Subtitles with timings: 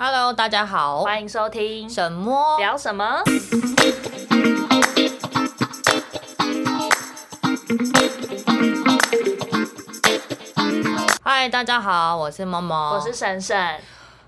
[0.00, 3.20] Hello，大家好，欢迎收听什么聊什么。
[11.20, 13.80] 嗨，大家好，我是默默，我是闪闪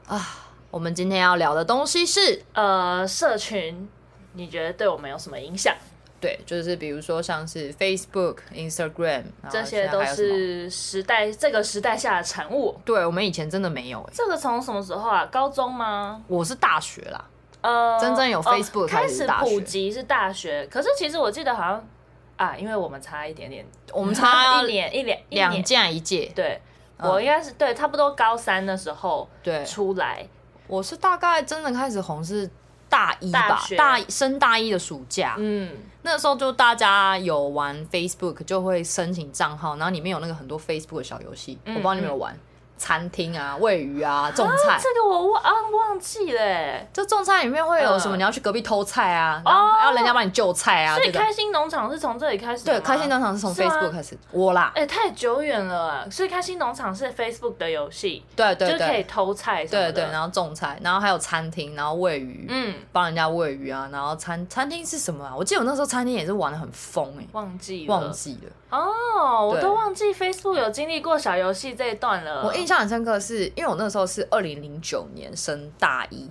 [0.08, 0.38] 啊。
[0.72, 3.88] 我们今天要聊的东西是呃，社群，
[4.32, 5.72] 你觉得对我们有什么影响？
[6.20, 12.78] 对，就是比如说像是 Facebook、Instagram，这些都是时代这个时代下的产物。
[12.84, 14.06] 对，我们以前真的没有。
[14.12, 15.24] 这个从什么时候啊？
[15.26, 16.22] 高中吗？
[16.28, 17.24] 我是大学啦。
[17.62, 20.66] 呃，真正有 Facebook 开始普及是大学。
[20.70, 21.88] 可是其实我记得好像
[22.36, 26.30] 啊，因为我们差一点点，我们差 一年一年两届一届。
[26.34, 26.60] 对，
[26.98, 30.26] 我应该是对，差不多高三的时候对出来。
[30.66, 32.48] 我是大概真的开始红是
[32.90, 35.36] 大一吧，大升大一的暑假。
[35.38, 35.74] 嗯。
[36.02, 42.34] 那时候就大家有玩 Facebook，就会申请账号，然后里面有那个很多 Facebook 的小游戏，嗯、我不知道你有没有玩。
[42.80, 46.80] 餐厅啊，喂鱼啊，种菜，啊、这个我忘啊忘记了。
[46.94, 48.16] 就种菜里面会有什么？
[48.16, 50.96] 你要去隔壁偷菜啊，然后要人家帮你救菜啊。
[50.96, 52.64] 所以开心农场是从这里开始。
[52.64, 54.16] 对，开心农场是从 Facebook 开始。
[54.32, 56.10] 我啦，哎，太久远了。
[56.10, 65.34] 所以开心农场是 Facebook 的游戏，对对，就可以偷菜，对对，然后种菜，然后还有餐厅，然后喂鱼，嗯，帮人家喂鱼啊，然后餐餐厅是什么啊？
[65.36, 68.50] 我记得我那时候餐厅也是玩的很疯哎，忘记忘记了。
[68.70, 72.44] 哦，我都忘记 Facebook 有经历过小游戏这一段了。
[72.44, 76.28] 我印象很深刻，是因为我那时候是二零零九年升大一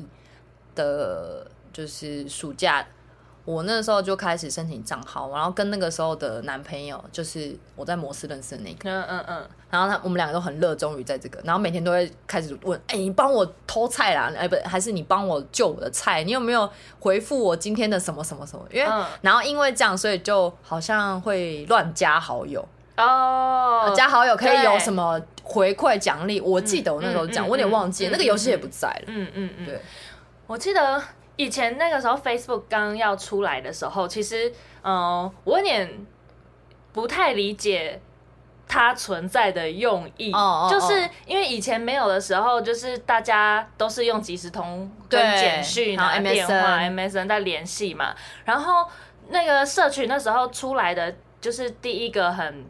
[0.73, 2.85] 的，就是暑假，
[3.43, 16.23] 我那时候就开始申请账号，然后跟那个时候的男朋友，就是我在摩斯认识的那个，嗯嗯嗯，然后他我们两个都很热衷于在这个，然后每天都会开始问，哎、欸，你帮我偷菜啦，哎不，还是你帮我救我的菜？
[16.23, 18.65] 你有没有回复我今天的什么什么什么？
[18.71, 18.89] 因为，
[19.21, 22.65] 然后因为这样，所以就好像会乱加好友。
[22.99, 26.41] 哦，加好友可以有什么回馈奖励？
[26.41, 29.03] 我记得我那时候讲，我有点忘记了，那个游戏也不在了。
[29.07, 29.81] 嗯嗯嗯，对。
[30.45, 31.01] 我记得
[31.35, 34.51] 以前那个时候 Facebook 刚要出来的时候，其实，
[34.83, 36.05] 嗯，我有点
[36.91, 38.01] 不太理解
[38.67, 40.31] 它存在的用意。
[40.33, 48.13] 哦，就是因为以前没有的时候，就是大家都是用即时通跟简讯、然后电话、MSN 在联系嘛。
[48.43, 48.85] 然后
[49.29, 52.65] 那个社群那时候出来的，就是第一个很。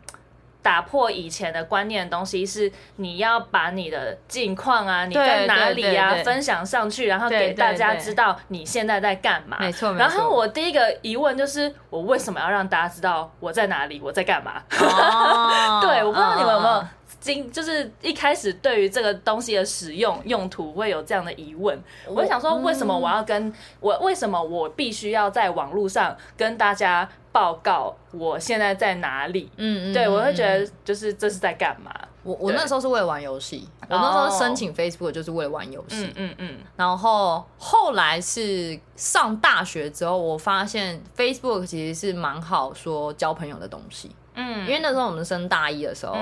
[0.61, 9.57] 打破以前的观念的东西是，你要把你的近况啊，你在哪里啊，分享上去，然后给大家知道你现在在干嘛。
[9.59, 14.61] 没错，然后我第一个疑问就是，我为什么要让大家知道我在哪里，我在干嘛？
[14.79, 16.87] 哦、 对，我不知道你们有没有
[17.19, 21.79] 经，就是一开始对于这个东西的使用用途会有这样的疑问。
[22.07, 27.09] 我，就想说，为什么我要跟我为什么我必须要在网络上跟大家？
[27.31, 29.51] 报告我现在在哪里？
[29.55, 31.93] 嗯嗯，对，我会觉得就是这是在干嘛？
[32.23, 36.11] 我我那时候是为了玩游戏，我那时候申请 Facebook 就是为了玩游戏。
[36.15, 44.09] 嗯嗯，然后后来是上大学之后，我发现 Facebook 其实是蛮好说交朋友的东西。
[44.33, 46.15] 嗯，因为那时候我们升大一的时候，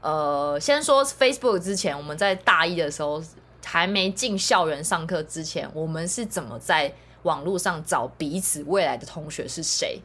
[0.00, 3.22] 呃，先说 Facebook 之前，我们在大一的时候
[3.64, 6.92] 还没进校园上课之前，我们是怎么在
[7.22, 10.00] 网络上找彼此未来的同学是谁？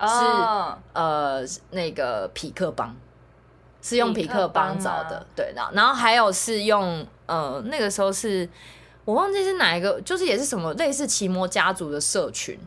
[0.00, 0.08] 是
[0.92, 2.94] 呃，那个匹克帮，
[3.80, 8.46] 是用匹克帮找的，对，然后然后还有是用呃，那个时候是
[9.06, 12.58] 我忘记是哪一个，就是也是什么类似奇摩家族的社群，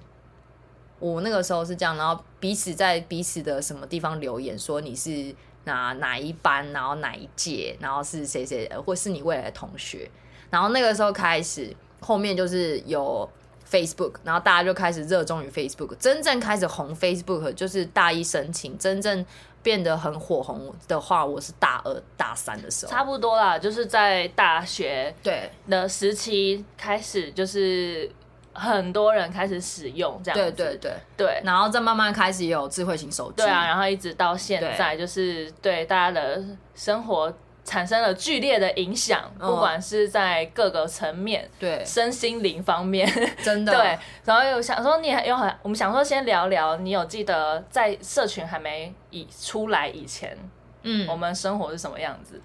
[0.99, 5.35] 我那个时候是这样，然后彼此在彼此的什么地方留言说你是
[5.67, 10.09] 哪哪一班，然后哪一届，然后是谁谁，或是你未来的同学，
[10.50, 13.29] 然后那个时候开始，后面就是有。
[13.69, 19.25] Facebook，然后大家就开始热衷于 Facebook，真正开始红 Facebook 就是大一申请，真正
[19.61, 25.51] 变得很火红的话，我是大二大三的时候，差不多啦，就是在大学对。
[25.67, 28.09] 的时期开始，就是
[28.57, 30.91] 很多人开始使用这样子，对对对。
[31.16, 36.44] 对，然后再慢慢开始有智慧型手机，对啊，然后一直到现在，就是对大家的
[36.75, 37.34] 生活。
[37.69, 41.84] 产生了剧烈的影响，不管是在各个层面，对。
[41.84, 43.06] 身心灵方面，
[43.44, 43.74] 真的。
[43.74, 44.00] 对。
[44.24, 50.38] 然后有想说，你还有很，我们想说先聊聊，你有记得在社群还没以出来以前，
[50.83, 52.42] 嗯，我们生活是什么样子？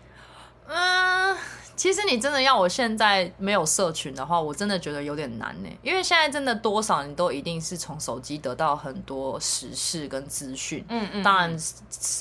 [0.66, 1.36] 嗯，
[1.82, 11.58] 其实你真的要我现在没有社群的话，我真的觉得有点难呢，因为现在真的多少你都一定是从手机得到很多时事跟资讯，嗯嗯，当然，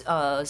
[0.05, 0.43] 呃。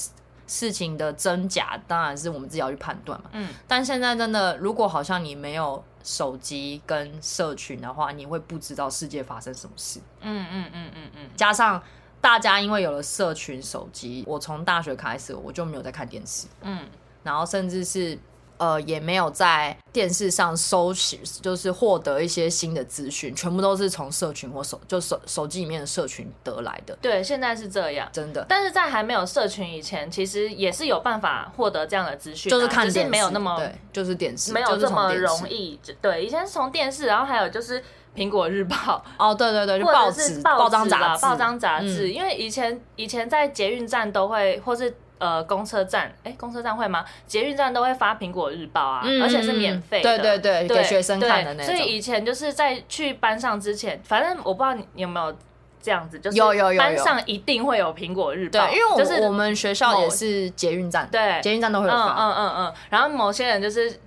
[0.48, 3.30] 事情的真假当然是我们自己要去判断嘛。
[3.32, 10.02] 嗯，但现在真的，如果好像你没有手机跟社群的话，你会不知道世界发生什么事。
[10.20, 11.30] 嗯嗯嗯嗯嗯。
[11.38, 11.82] 加上
[12.20, 16.48] 大家因为有了社群手机，我从大学开始我就没有在看电视。
[16.64, 16.86] 嗯，
[17.24, 18.20] 然后甚至是
[18.62, 26.96] 呃也没有在电视上搜寻，就是获得一些新的资讯，全部都是从社群或手就手手机里面的社群得来的。
[27.02, 28.46] 对，现在是这样，真的。
[28.48, 35.80] 但是在还没有社群以前，其实也是有办法获得这样的资讯，就是看电视，没有那么对，就是电视，没有这么容易。
[36.00, 37.84] 对，以前是从电视，然后还有就是。
[38.14, 42.12] 苹果日报 哦，对对对，就报纸、报章杂志、报章杂志。
[42.12, 47.06] 因为以前以前在捷运站都会，或是呃公车站，哎，公车站会吗？
[47.28, 51.74] 捷运站都会发苹果日报啊，而且是免费的，对对对，给学生看的那种。
[51.74, 55.34] 所以以前就是在去班上之前，反正我不知道你有没有
[55.80, 62.74] 这样子，就是有有有班上一定会有苹果日报，对，因为就是我们学校也是捷运站，对，捷运站都会有发，嗯嗯嗯。
[62.90, 64.00] 然后某些人就是。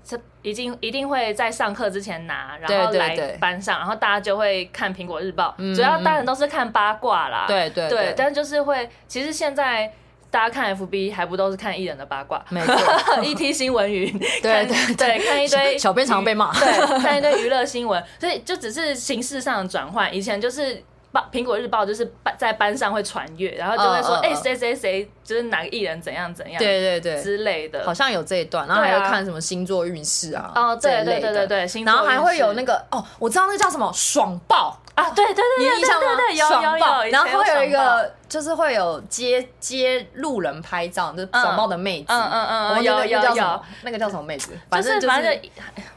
[0.44, 5.54] 一定一定会在上课之前拿，然后来班上，然后大家就会看苹果日报。
[5.74, 8.14] 主要当然都是看八卦啦，对对对。
[8.14, 9.90] 但就是会，其实现在
[10.34, 12.44] 大家看 FB 还不都是看艺人的八卦？
[12.48, 12.74] 没错，
[13.22, 14.10] ET 新闻云，
[14.42, 20.12] 对对对，看一堆小编常被骂，对，看一堆娱乐新闻， 所以就只是形式上的转换。
[20.12, 20.82] 以前就是。
[21.30, 27.22] 苹果日报就是班在班上会传阅，然后就会说，哎，谁谁谁就是哪个艺人怎样怎样，对对对。
[27.22, 44.52] 之类的，好像有这一段，然后还要看什么星座运势啊，哦，对对对对对，然后还会有那个哦，我知道那个叫什么爽报啊，对对对对对对，有有有，然后会有一个就是会有接接路人拍照，就是爽报的妹子，嗯嗯嗯，有有有，那个叫什么妹子？
[44.70, 45.36] 反正反正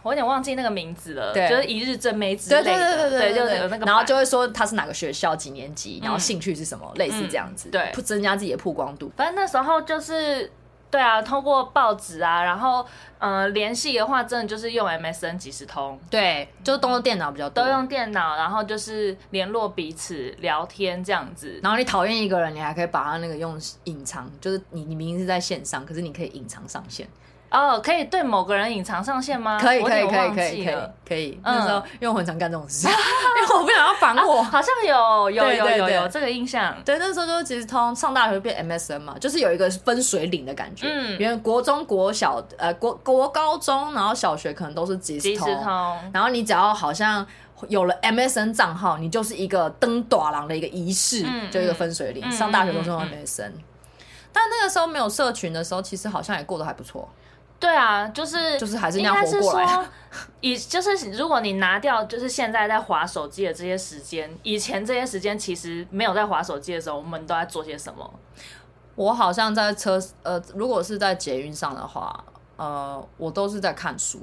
[0.02, 9.12] 我有点忘记那个名字了，就是一日真妹子，对对对对对，就是那个，然后就会说她是哪个学校几年级，然后兴趣是什么，类似这样子，对，增加自己的曝光度。
[9.16, 10.52] 反正那时候就是。
[10.89, 12.86] 对啊，通过报纸啊，然后
[13.19, 16.00] 呃联系的话，真的就是用 MSN 即时通。
[16.10, 21.60] 对，就是都用电脑比较多，都用电脑，然后就是联络彼此聊天这样子。
[21.62, 27.07] 然后你讨厌一个人，你还可以把他那个用隐藏，就是你你明明是在线上，可是你可以隐藏上线。
[27.50, 29.58] 哦，可以对某个人隐藏上线吗？
[29.60, 30.78] 可以，可以，可以，可以，可以，
[31.08, 31.40] 可以。
[31.44, 34.44] 那时候因为我很常干这种事， 因为我不想要烦我。
[34.44, 36.76] 好像有，有，有，有，有这个印象。
[36.84, 40.88] 对，那时候就是即时通，上大学变 MSN 嘛，就是有一个分水岭的感觉。
[40.92, 45.50] 嗯，因为国中、国小、呃国国高中，然后小学可能都是即时通。
[46.14, 47.26] 然后你只要好像
[47.70, 52.30] 有了 MSN 账号，你就是一个登大人的一个仪式，就一个分水岭。
[52.30, 53.52] 上大学都是用 MSN，
[54.34, 57.08] 但那个时候没有社群的时候，其实好像也过得还不错。
[57.59, 59.86] 对啊，就是就是还是那样活过来。
[60.42, 68.09] 以就是如果你拿掉就是现在在滑手机的这些时间，以前这些时间其实没有在滑手机的时候，我们都在做些什么？
[68.95, 72.24] 我好像在车呃，如果是在捷运上的话，
[72.56, 74.19] 呃，我都是在看书。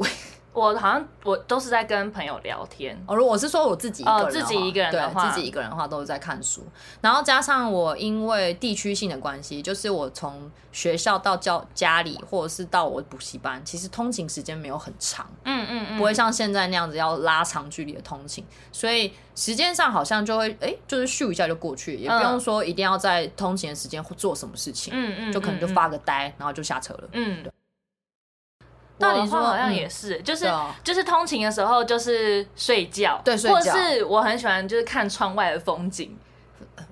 [0.55, 3.15] 我好像我都是在跟朋友聊天哦。
[3.15, 6.65] 如果是说我自己一个人，自己一个人的话，自己一个人的话都是在看书。
[7.01, 15.29] 然后加上我因为地区性的关系，就是我从学校到教家里，或者是到我补习班，其实通勤时间没有很长。
[15.45, 24.93] 嗯嗯嗯，不会像现在那样子要拉长距离的通勤，所以时间上好像就会哎，就是咻一下就过去，也不用说一定要在通勤的时间做什么事情。
[24.95, 27.09] 嗯嗯，就可能就发个呆，然后就下车了。
[27.13, 27.45] 嗯。
[29.13, 30.51] 那你说好像也是，就是
[30.83, 33.57] 就是通勤的时候就是睡觉，对，睡觉。
[33.57, 36.17] 或者是我很喜欢就是看窗外的风景。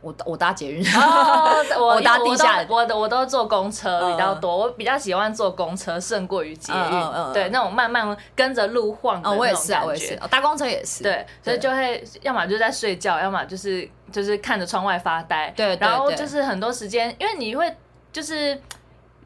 [0.01, 0.85] 我我搭捷运，
[1.79, 7.33] 我搭地下，我我都坐公车比较多，我比较喜欢坐公车胜过于捷运。
[7.33, 9.41] 对，那种慢慢跟着路晃的那种感觉。
[9.41, 10.17] 我也是啊，我也是。
[10.29, 11.05] 搭公车也是。
[11.05, 15.53] 对，所以就会要么就在睡觉，要么就是就是看着窗外发呆。
[15.57, 17.73] 对，然后就是很多时间，因为你会
[18.13, 18.61] 就是。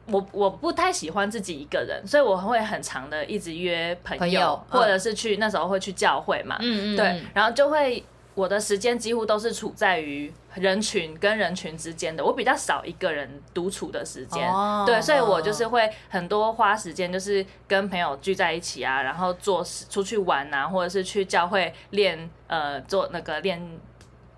[0.09, 23.61] 我我不太喜欢自己一个人，所以我会很长的一直约朋友，朋友或者是去、嗯、那时候会去教会嘛，嗯嗯，对，然后就会我的时间几乎都是处在于人群跟人群之间的，我比较少一个人独处的时间，哦、对，所以我就是会很多花时间，就是跟朋友聚在一起啊，然后做出去玩啊，或者是去教会练呃做那个练。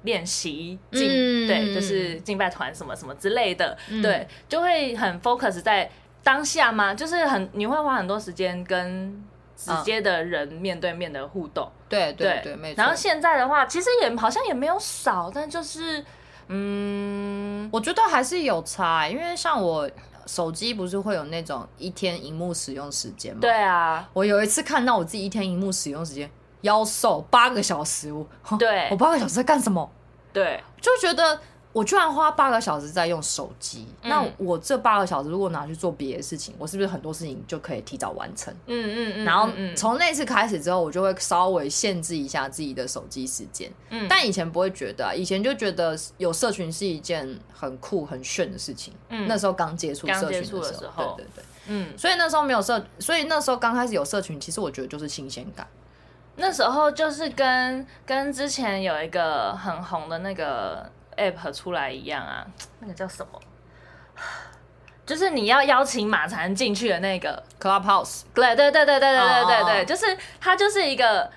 [0.03, 1.07] 练习敬
[1.47, 5.89] 对，就是敬拜团什么什么之类的，嗯、对，就会很 focus 在
[6.23, 9.23] 当下嘛，就是很你会花很多时间跟
[9.55, 12.81] 直接的人面对面的互动，哦、对对对，没错。
[12.81, 16.03] 然后现在的话，其实也好像也没有少，但就是
[16.47, 19.89] 嗯，我觉得还是有差，因为像我
[20.25, 23.39] 手机不是会有那种一天荧幕使用时间吗？
[23.41, 26.29] 对啊，我有一次看到我自己一天荧幕使用时间。
[26.61, 28.25] 夭寿八个小时，我
[28.57, 29.89] 对我八个小时在干什么？
[30.31, 31.39] 对，就觉得
[31.71, 38.53] 我居然花八个小时在用手机，嗯、那我这八个小时如果拿去做别的事情，我是不是很多事情就可以提早完成？
[38.65, 39.25] 嗯嗯嗯。
[39.25, 43.71] 然后从那次开始之后，我就会稍微限制一下自己的手机时间。
[43.89, 48.93] 嗯，但以前不会觉得、啊，以前就觉得有社群是一件很酷很炫的事情。
[49.09, 51.43] 嗯，那时候刚接触社群的时候，时候对对对。
[51.67, 55.67] 嗯，所以那时候没有社，所以那时候刚开始有社群，其实我觉得就是新鲜感。
[56.39, 62.45] 那时候就是跟跟之前有一个很红的那个 app 出来一样啊，
[62.79, 63.39] 那个叫什么？
[65.05, 68.23] 就是你要邀请马才能进去的那个 Clubhouse。
[68.33, 71.29] 对对对对对对对对对，就是它就是一个。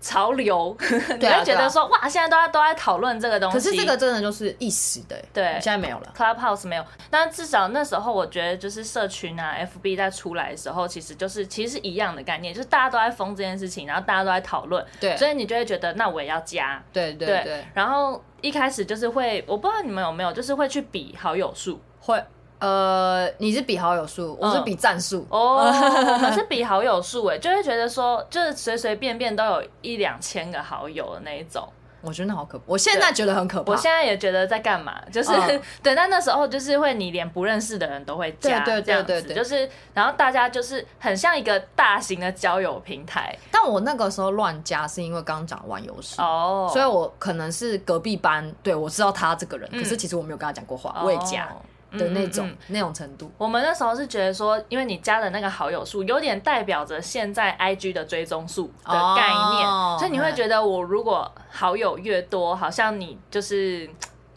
[0.00, 3.58] 潮流， 你会觉得说哇，现在都在都在讨论这个东西。
[3.58, 6.12] 可是这个真的就是一时的，对，现在没有了。
[6.16, 17.64] Clubhouse 没有，但至少那时候我觉得就是社群啊，FB 在出来的时候，其实就是其实是一样的概念，就是大家都在疯这件事情，然后大家都在讨论，对，所以你就会觉得那我也要加，对对对，对。
[17.74, 22.22] 然后一开始就是会，我不知道你们有没有，就是会去比好友数，会。
[22.60, 25.64] 呃，你是比好友数，我是比战术哦。
[26.22, 31.66] 我是比好友数，哎，就会觉得说，就是随随便便都有一两千个好友的那一种。
[32.02, 33.72] 我觉得那好可怕，我现在觉得很可怕。
[33.72, 35.94] 我现在也觉得在干嘛，就是、嗯、 对。
[35.94, 43.36] 但那时候就是会，你连不认识的人都会加，对对对对，就是然后大家就是很像一个大型的交友平台。
[43.50, 51.48] 但我那个时候乱加是因为刚刚讲玩游戏哦，所以我可能是隔壁班，对，我知道他这个人，可是其实我没有跟他讲过话，嗯、我也加。
[51.92, 52.50] 的那种嗯。
[52.50, 63.88] 嗯嗯那种程度，我们那时候是觉得说，因为你加的那个好友数有点代表着现在 IG 的追踪数的概念，哦，所以你会觉得我如果好友越多，好像你就是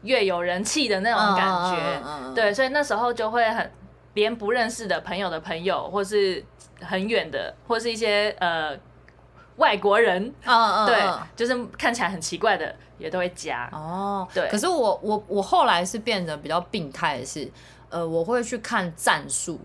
[0.01, 3.71] 越有人气的那种感觉，哦，对，所以那时候就会很
[4.13, 6.43] 连不认识的朋友的朋友，或是
[6.81, 8.77] 很远的，或是一些呃。
[9.57, 11.03] 外国人，嗯嗯，对，
[11.35, 14.27] 就是看起来很奇怪的，也都会加哦。
[14.33, 17.51] 对，可是我我我后来是变得比较病态的是，
[17.89, 19.59] 呃，我会去看赞数。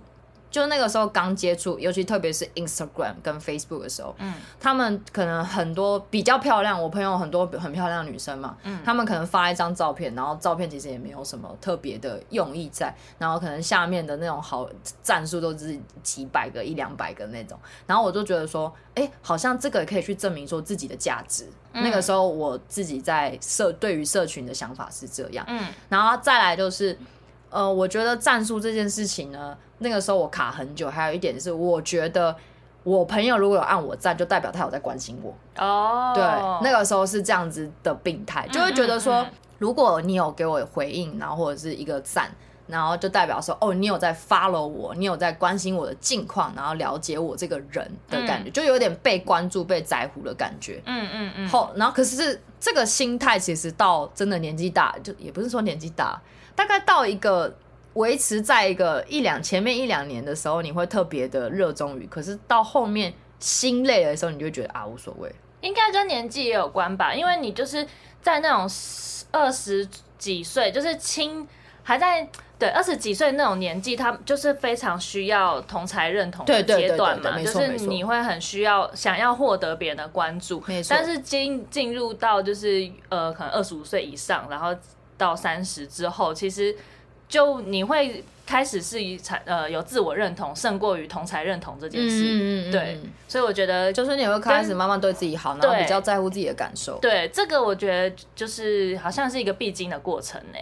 [0.59, 14.69] 就那个时候刚接触，尤其特别是 Instagram 跟 Facebook 的时候，嗯，他们可能很多比较漂亮，我朋友很多很漂亮的女生嘛，嗯，他们可能发一张照片，然后照片其实也没有什么特别的用意在，然后可能下面的那种好
[15.01, 21.47] 战术都是几百个、一两百个那种，然后我就觉得说，哎、欸，好像这个也可以去证明说自己的价值。
[21.75, 26.99] 嗯、那个时候我自己在社对于社群的想法是这样，嗯，然后再来就是。
[27.51, 30.91] 呃，我觉得战术这件事情呢，那个时候我卡很久。
[30.91, 32.35] 还有一点是，我觉得
[32.85, 35.35] 我朋友如果有按我赞，就代表他有在关心我。
[35.57, 36.23] 哦，对，
[36.63, 42.31] 那个时候是这样子的病态，就会觉得说，嗯嗯嗯，如果你有给我回应，然后或者是一个赞，
[42.69, 50.81] 然后就代表说，哦，你有在 follow 我，你有在关心我的近况，然后了解我这个人的感觉，嗯、就有点被关注、被在乎的感觉。
[50.85, 51.49] 嗯嗯嗯。
[51.49, 56.21] 后，然后可是这个心态其实到真的年纪大，就也不是说年纪大。
[56.55, 57.57] 大概到一个
[57.95, 65.35] 维持在一个一两前面一两年的时候，你会特别的热衷于，可是到后面心累的时候，你就会觉得啊无所谓。
[65.61, 67.85] 应该跟年纪也有关吧，因为你就是
[68.23, 68.69] 在那种
[69.33, 71.47] 二十几岁，就是轻
[71.89, 72.29] 还在
[72.59, 80.95] 对二十几岁那种年纪，他就是非常需要同才认同的阶段嘛，就是你会很需要想要获得别人的关注，没错。
[80.95, 84.75] 但是进进入到就是呃可能二十五岁以上，然后。
[85.19, 86.73] 到三十之后，其实
[87.29, 97.01] 就你会开始是以才呃有自我认同胜过于同才认同这件事，嗯、对，所以我觉得就是你会开始慢慢对自己好，然后比较在乎自己的感受。
[97.01, 100.59] 对，这个我觉得就是好像是一个必经的过程呢。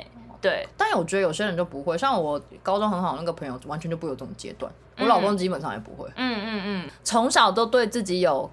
[0.48, 4.70] 对，但我觉得有些人就不会，像我高中很好的那个朋友，完全就不会有这种阶段。
[4.98, 8.50] 我老公基本上也不会，嗯嗯嗯，从小都对自己有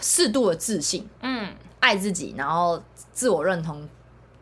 [0.00, 3.88] 适度的自信，嗯，爱自己，然后自我认同。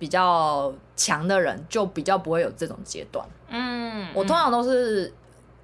[0.00, 3.22] 比较强的人就比较不会有这种阶段。
[3.48, 5.12] 嗯，我通常都是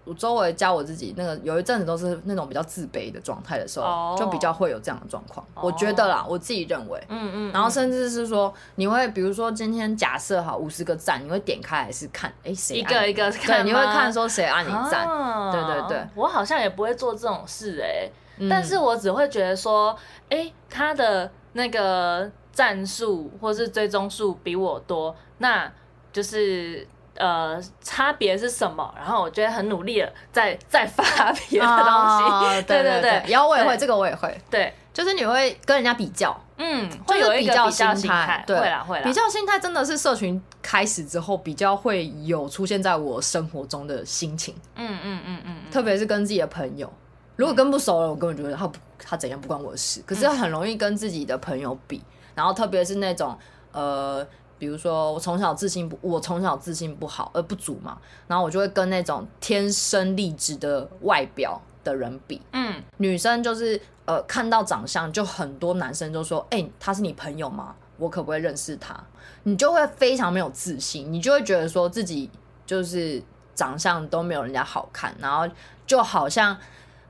[0.07, 5.45] 我周围教我自己那个有一阵子都是那种比较自卑的状态的时候，哦，就比较会有这样的状况。
[5.55, 5.63] 哦。
[5.65, 15.07] 我觉得啦，我自己认为，嗯嗯，然后甚至是说你会比如说今天假设哈五十个赞，你会点开还是看哎谁、欸、一个一个看，对，你会看说谁按你赞。
[15.07, 19.95] 哦，对对对，我好像也不会做这种事哎，欸嗯，但是我只会觉得说
[20.31, 22.31] 哎，欸，他的那个。
[22.57, 25.71] 赞数或是追踪数比我多，那
[26.11, 28.92] 就是呃差别是什么？
[28.96, 32.25] 然后我觉得很努力了，再再发别的东西。
[32.25, 34.37] 哦、 对对对，然后我也会这个，我也会。
[34.50, 38.42] 对，就是你会跟人家比较，嗯，会有一个比较心态。
[38.46, 39.04] 对，会啦会啦。
[39.04, 44.54] 比较心态真的是社群开始之后比较会有出现在我生活中的心情。
[44.75, 46.92] 嗯嗯嗯嗯，特别是跟自己的朋友，
[47.37, 50.02] 如果跟不熟了，我根本觉得他不他怎样不关我的事。
[50.06, 52.02] 可是很容易跟自己的朋友比。
[52.35, 53.35] 然后特别是那种
[53.73, 54.23] 呃，
[54.59, 62.41] 比如说我从小自信不，我从小自信不好，呃不足嘛，然后我就会跟那种天生丽质的外表的人比。
[62.53, 67.75] 嗯，女生就是呃看到长相就很多男生就说，哎、欸，他是你朋友吗？
[67.99, 68.95] 我可不可以认识他？
[69.45, 72.31] 你就会非常没有自信，你就会觉得说自己
[72.67, 73.23] 就是
[73.55, 75.49] 长相都没有人家好看，然后
[75.87, 76.57] 就好像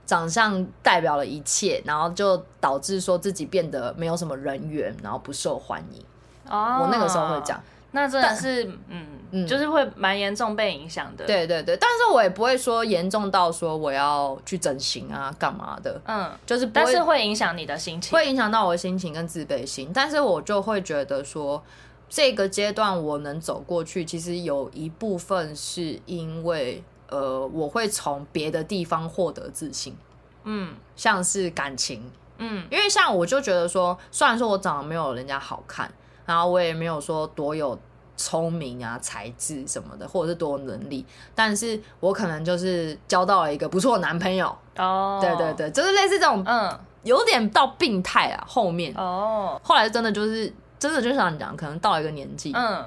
[0.04, 6.04] 长相代表了一切，然后就导致说自己变得没有什么人缘，然后不受欢迎。
[6.48, 7.60] 哦，我那个时候会讲。
[7.92, 11.24] 那真的是，嗯嗯，就是会蛮严重被影响的。
[11.24, 15.98] 对对对，但是我也不会说严重到说我要去整形啊，干嘛的。
[16.04, 19.90] 嗯，就是不会，但是会影响你的心情，会影响到我的心情跟自卑心。
[19.94, 21.62] 但是我就会觉得说，
[22.10, 29.96] 这个阶段我能走过去，其实有一部分是因为，呃，我会从别的地方获得自信。
[30.44, 32.10] 嗯，像是感情。
[32.36, 35.90] 嗯，因为像我就觉得说，虽然说我长得没有人家好看。
[36.26, 37.78] 然后我也没有说多有
[38.18, 41.04] 聪明啊、才智什么的，或者是多有能力，
[41.34, 44.46] 但是我可能就是交到了一个不错的男朋友
[44.78, 45.18] 哦。
[45.20, 48.42] 对对对，就是类似这种，嗯，有点到病态啊。
[48.48, 52.82] 后面哦，后来真的就是真的就像你讲，可能到了一个年纪，嗯，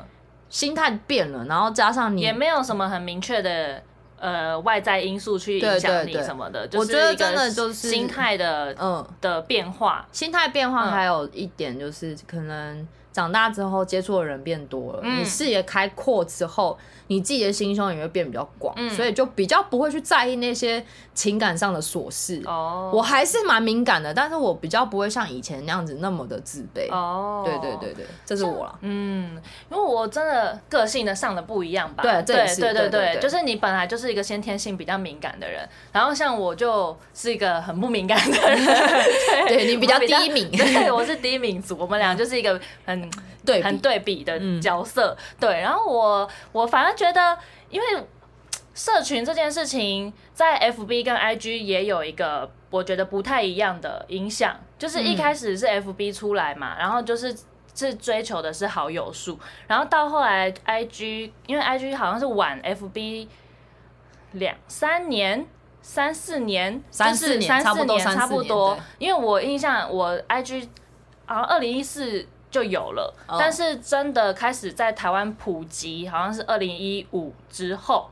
[0.50, 3.80] 心态变了，然后加上你也没有什么很明确的
[4.18, 6.68] 呃外在因素去影响你什么的。
[6.74, 12.88] 我觉得真的就是心态的嗯的变化，心态变化还有一点就是可能。
[13.20, 20.82] 长大之后接触的人变多了，嗯、你视野开阔之后，你自己的心胸也会变比较广，嗯、所以就比较不会去在意那些
[21.14, 22.42] 情感上的琐事。
[22.46, 26.90] 哦，我还是蛮敏感的，但是我比较不会像以前那样子那么的自卑。
[26.90, 28.80] 哦，对对对对，这是我了。
[28.84, 29.36] 嗯，
[29.70, 32.02] 因为我真的个性的上的不一样吧？
[32.02, 38.66] 对对对对对，就是你本来就是一个先天性比较敏感的人，然后像我就是一个很不敏感的人。
[39.46, 43.09] 对，你比较低敏， 对，我是低敏族，我们俩就是一个很。
[43.46, 45.62] 对，很对比的角色，嗯、对。
[45.62, 47.38] 然后我我反而觉得，
[47.70, 47.88] 因为
[48.76, 57.36] 社群这件事情，在 FB 跟 IG 也有一个我觉得不太一样的影响，就是一开始是 FB 出来嘛，嗯、然后就是
[57.74, 63.28] 是追求的是好友数，然后到后来 IG，因为 IG 好像是晚 FB
[64.34, 65.48] 两三年、
[65.82, 70.68] 三四年、三四年、三四年差不多，因为我印象我 IG
[71.26, 72.28] 好像二零一四。
[72.52, 78.10] 就有了，但是真的开始在台湾普及，好像是二零一五之后，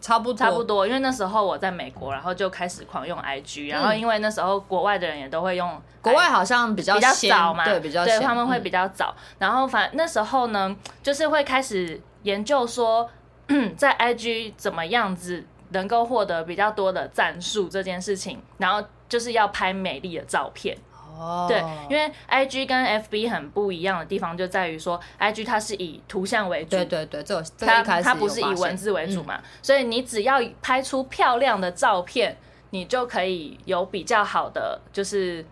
[0.00, 0.36] 差不多。
[0.36, 0.84] 差不多。
[0.86, 9.14] 因为那时候我在美国，然后就开始狂用 IG，然后因为那时候国外的人也都会用，国外好像比较比较早嘛，对，比较对，他们会比较早。
[9.38, 13.08] 然后反那时候呢，就是会开始研究说，
[13.78, 20.76] 在 IG 怎么样子能够获得比较多的赞数这件事情，然后就是要拍美丽的照片。
[21.18, 32.36] 哦，对，因为 I G 跟 F B 很不一样的地方就在于说，I G 它是以图像为主，对对对，这它它不是以文字为主嘛，嗯、所以你只要拍出漂亮的照片，
[32.70, 35.44] 你就可以有比较好的就是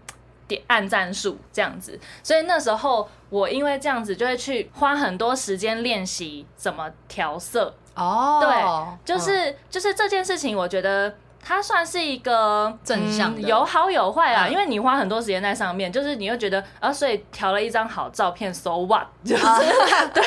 [0.48, 1.98] 点按赞数这样子。
[2.22, 7.74] 所以那时候我因为这样子就会去花很多时间练习怎么调色。
[7.94, 11.14] 哦，对，就是、嗯、就是这件事情，我觉得。
[11.42, 19.06] 它算是一个正向的，有好有坏啊，因为你花很多时间在上面，就是你又觉得啊，所以调了一张好照片，so what？
[19.24, 19.44] 就是
[20.14, 20.22] 对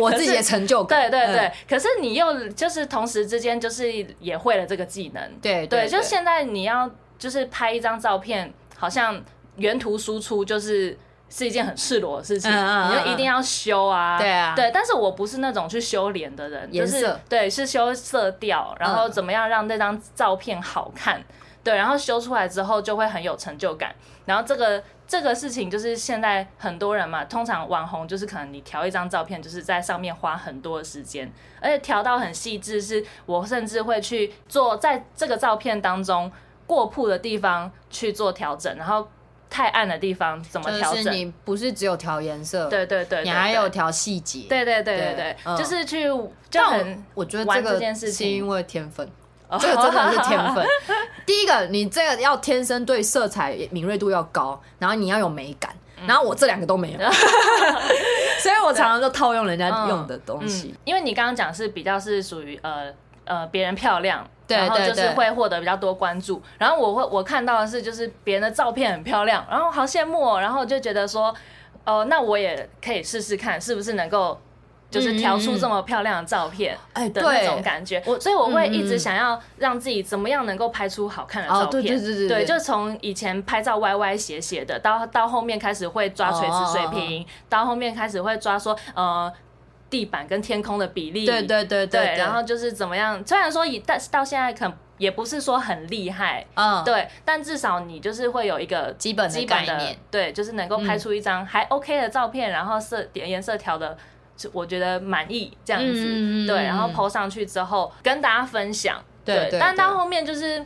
[0.00, 1.52] 我自己的成就感，对对对。
[1.68, 9.22] 可是你又就是同时之间就是也会了这个技能，对对，就现在你要就是拍一张照片，好像
[9.56, 10.98] 原图输出就是。
[11.28, 14.70] 是一件很赤裸的事情，你就一定要修啊，对啊，对。
[14.72, 21.20] 但是我不是那种去修脸的人，就是对，是修色调，然后怎么样让那张照片好看，
[21.64, 23.94] 对，然后修出来之后就会很有成就感。
[24.24, 36.30] 然后这个这个事情就是现在很多人嘛，通常网红就是可能你调一张照片，就是在上面花很多的时间，而且调到很细致，是我甚至会去做在这个照片当中
[36.66, 39.08] 过曝的地方去做调整，然后。
[39.48, 41.04] 太暗的地方怎么调整？
[41.04, 44.46] 就是你不是只有调颜色，对对对，你还有调细节。
[44.48, 46.04] 对对对对对，就是去
[46.50, 49.08] 就很我觉得这个是因为天分，
[49.58, 50.66] 这个真的是天分。
[51.24, 55.74] 第一个，你这个要天生对色彩敏锐度要高，然后你要有美感，
[56.06, 56.98] 然后我这两个都没有，
[58.40, 60.74] 所以我常常就套用人家用的东西。
[60.84, 62.92] 因为你刚刚讲是比较是属于呃
[63.24, 64.28] 呃别人漂亮。
[64.48, 71.34] 然后就是会获得比较多关注，然后我会我看到的是就是别人的照片很漂亮，然后好羡慕哦，然后就觉得说，
[71.84, 74.40] 哦、呃，那我也可以试试看是不是能够
[74.88, 78.20] 就是调出这么漂亮的照片，哎的那种感觉，我。
[78.20, 89.32] 所以我会一直想要让自己怎么样能够拍出好看的照片，对对对对，对，就从以前拍照歪歪斜斜的，到到后面开始会抓垂直水平，哦、到后面开始会抓说呃。
[89.88, 93.22] 地板跟天空的比例，对对对对，然后就是怎么样？
[93.24, 103.96] 虽然说以，但是到现在可能也不是说很厉害，嗯，对，但至少你就是会有一个基本的概念，对，就是能够拍出一张还 OK 的照片，然后色点颜色调的
[104.52, 110.64] 我觉得满意这样子，嗯、对，然后 po 上去之后跟大家分享，对，但到后面就是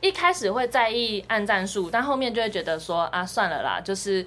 [0.00, 4.26] 一开始会在意按赞数，但后面就会觉得说啊，算了啦，就是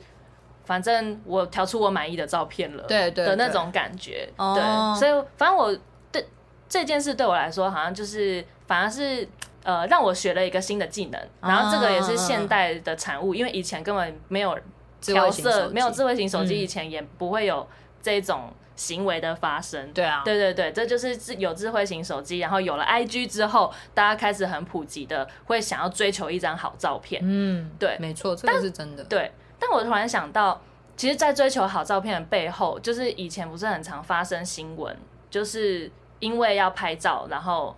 [0.71, 5.77] 反正我调出我满意的照片了，对对的那种感觉，对，所以反正我
[6.13, 6.25] 对
[6.69, 9.27] 这件事对我来说，好像就是反而是
[9.63, 14.57] 呃让我学了一个新的技能，然后这个也是现代的产物，因为以前根本没有
[15.01, 17.67] 调色，没有智慧型手机，以前也不会有
[18.01, 18.53] 这种。
[18.73, 29.03] 行为的发生，对啊，对对对，这就是有智慧型手机，然后有了 IG 之后，大家开始很普及的会想要追求一张好照片，嗯，对，没错，这个是真的。
[29.03, 29.31] 对，
[29.61, 30.59] 但我突然想到，
[30.97, 34.97] 其实，在追求好照片的背后，就是以前不是很常发生新闻，
[35.29, 37.75] 就是因为要拍照，然后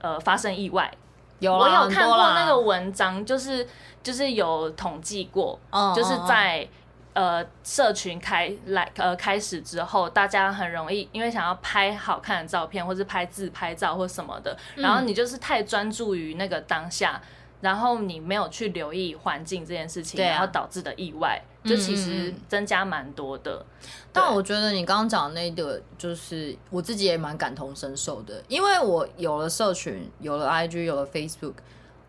[0.00, 0.90] 呃发生意外。
[1.38, 3.68] 有，我有看过那个文章，就是
[4.02, 6.66] 就是有统计过，嗯，就是在。
[7.12, 17.20] 呃，社群开来呃开始之后，大家很容易因为想要拍好看的照片，或是拍自拍照或什么的，嗯、然后你就是太专注于那个当下，
[17.60, 23.56] 然后你没有去留意环境这件事情，啊、然后导致的意外，就其实增加蛮多的。
[23.56, 31.54] 嗯嗯，但我觉得你刚刚讲的那个，就是我自己也蛮感同身受的，因为我有了社群，有了 IG，有了 Facebook，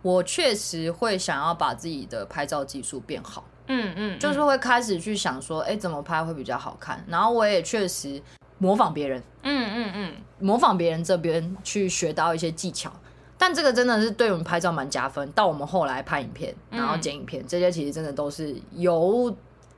[0.02, 3.44] 我确实会想要把自己的拍照技术变好。
[3.68, 7.04] 嗯嗯，就是会开始去想说，哎、欸，怎么拍会比较好看？
[7.08, 8.22] 然后我也确实
[8.58, 12.92] 模仿别人，嗯嗯嗯，模仿别人这边去学到一些技巧。
[13.42, 15.28] 但这个真的是对我们拍照蛮加分。
[15.32, 19.36] 到我们后来拍影片，然后剪影片，嗯、这些其实真的都是有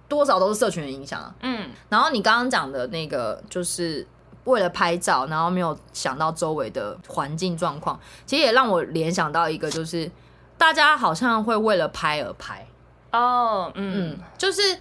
[0.10, 1.34] 多少都是社群的影响啊。
[1.40, 4.06] 嗯，然后你刚刚讲的那个，就是
[4.44, 10.12] 为了拍照，然后没有想到周围的环境状况，其实也让我联想到一个，就是
[10.58, 12.68] 大家好像会为了拍而拍。
[13.14, 14.78] 哦，嗯，嗯，就是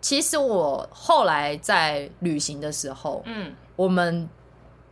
[0.00, 4.28] 其实我后来在旅行的时候，嗯，我们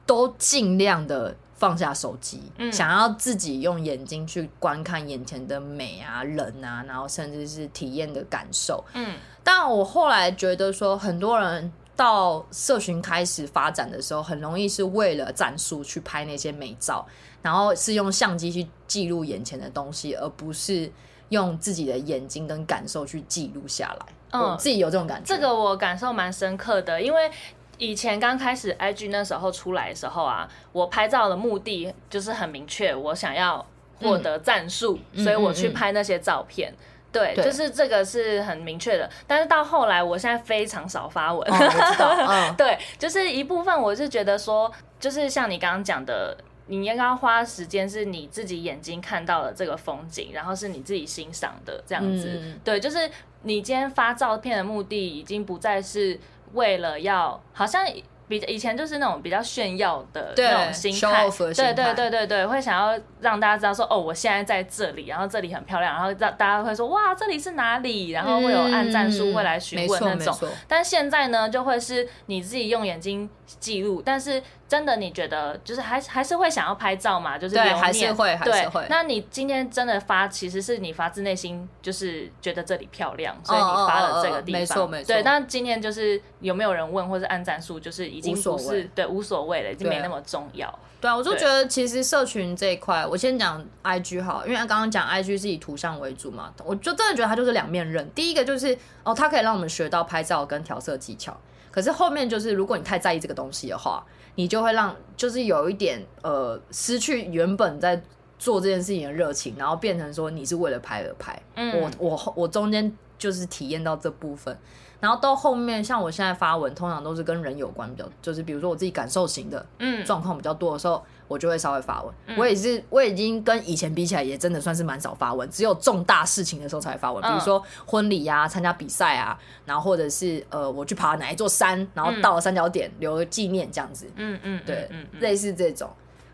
[0.07, 9.15] 都尽量的放下手机，嗯，想要自己用眼睛去观看眼前的美啊、人啊，然后甚至是体验的感受，嗯。
[9.45, 17.07] 但我后来觉得说，很多人到社群开始发展的时候，很容易是为了战术去拍那些美照，
[17.43, 20.91] 然后是用相机去记录眼前的东西，而不是。
[21.31, 25.27] 用自己的眼睛跟感受去记录下来，嗯，我自己有这种感觉。
[25.27, 27.31] 这个我感受蛮深刻的，因为
[27.79, 33.65] 以前刚开始 IG 那时候出来的时候啊，我拍照的目的就是很明确，我想要
[34.01, 36.71] 获得赞数，嗯，所以我去拍那些照片。
[36.71, 39.09] 嗯嗯嗯对，对，就是这个是很明确的。
[39.27, 41.41] 但是到后来，我现在非常少发文。
[41.51, 42.11] 哦，我知道。
[42.29, 46.37] 嗯， 对，就是一部分，我是觉得说，就是像你刚刚讲的。
[46.71, 52.29] 你应该花时间是你自己眼睛看到的这个风景，然后是你自己欣赏的这样子。
[52.29, 53.11] 嗯、对，就是
[53.45, 56.21] 你今天发照片的目的已经不再是
[56.53, 57.85] 为了要，好像。
[58.29, 68.11] 比以前就是那种比较炫耀的那种心态，对对对对对，会想要让大家知道说哦，我现在在这里，然后这里很漂亮，然后让大家会说哇，这里是哪里？
[68.11, 70.37] 然后会有按赞数会来询问那种。
[70.69, 77.39] 但现在呢，就会是你自己用眼睛记录，但是真的你觉得就是还还是会想要拍照嘛？
[77.39, 78.85] 就是留念，还是会，还是会。
[78.91, 84.61] 那你今天真的发，其实是你发自内心就是觉得这里漂亮，所以你发了这个地方。
[84.61, 85.15] 没错没错。
[85.15, 88.18] 对，那今天就是有没有人问或者按赞数，就是。
[88.19, 90.77] 已经不是对无所谓了，已经没那么重要。
[91.01, 98.11] 对啊，我就觉得其实社群这一块，我先讲 IG 好，因为他刚刚讲 IG 是以图像为主嘛，我就真的觉得它就是两面刃。
[98.17, 101.37] 第一个就是哦，它可以让我们学到拍照跟调色技巧，
[101.71, 104.05] 可是后面就是如果你太在意这个东西的话，
[104.35, 108.03] 你就会让就是有一点呃失去原本在
[108.37, 111.41] 做这件事情的热情，然后变成说你是为了拍而拍。
[111.55, 114.59] 嗯，我我我中间就是体验到这部分。
[115.01, 122.13] 然后到后面，像我现在发文，通常都是跟人有关，比较就是比如说我自己感受型的，嗯，状况比较多的时候，我就会稍微发文。
[122.27, 134.11] 嗯、我也是，我已经跟以前比起来，也真的算是蛮少发文，只有重大事情的时候才发文，比如说婚礼呀、啊、参加比赛啊，然后或者是呃我去爬哪一座山，然后到了三角点留个纪念这样子。
[134.17, 135.89] 嗯嗯，对，类似这种，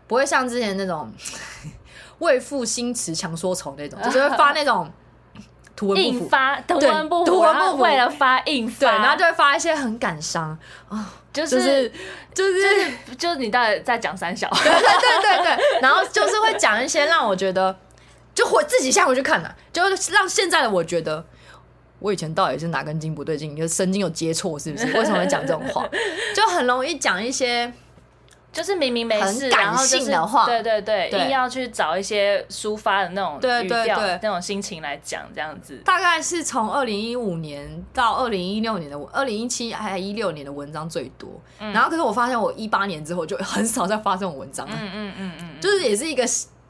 [0.07, 1.13] 不会像之前那种
[2.17, 4.89] 为赋新词强说愁那种，就是会发那种。
[5.75, 10.59] 图文不符，发图文不符，图文不符，为了发硬发，对，然后就会发一些很感伤啊、
[10.89, 11.91] 哦就是，就是
[12.33, 17.75] 就是就是你到底在讲三小， 对对对对对，然后就是会讲一些让我觉得，
[18.33, 19.83] 就回自己下回去看呐、啊，就
[20.13, 21.25] 让现在的我觉得，
[21.99, 24.85] 我以前到底是哪根筋不对劲，就神经有接错是不是？
[24.97, 25.85] 为什么会讲这种话？
[26.33, 27.73] 就很容易讲一些。
[28.55, 30.05] 就是明明没事，然后就是
[30.45, 35.75] 对对对，硬要去找一些抒发的那种语调、那种心情来讲，这样子。
[35.83, 41.29] 大概是从二零一五年到二零一六年的，二零一七还一六年的文章最多。
[41.59, 44.73] 然后可是我发现我一八年之后就很少再发这种文章了。
[44.79, 46.23] 嗯嗯嗯嗯，就是也是一个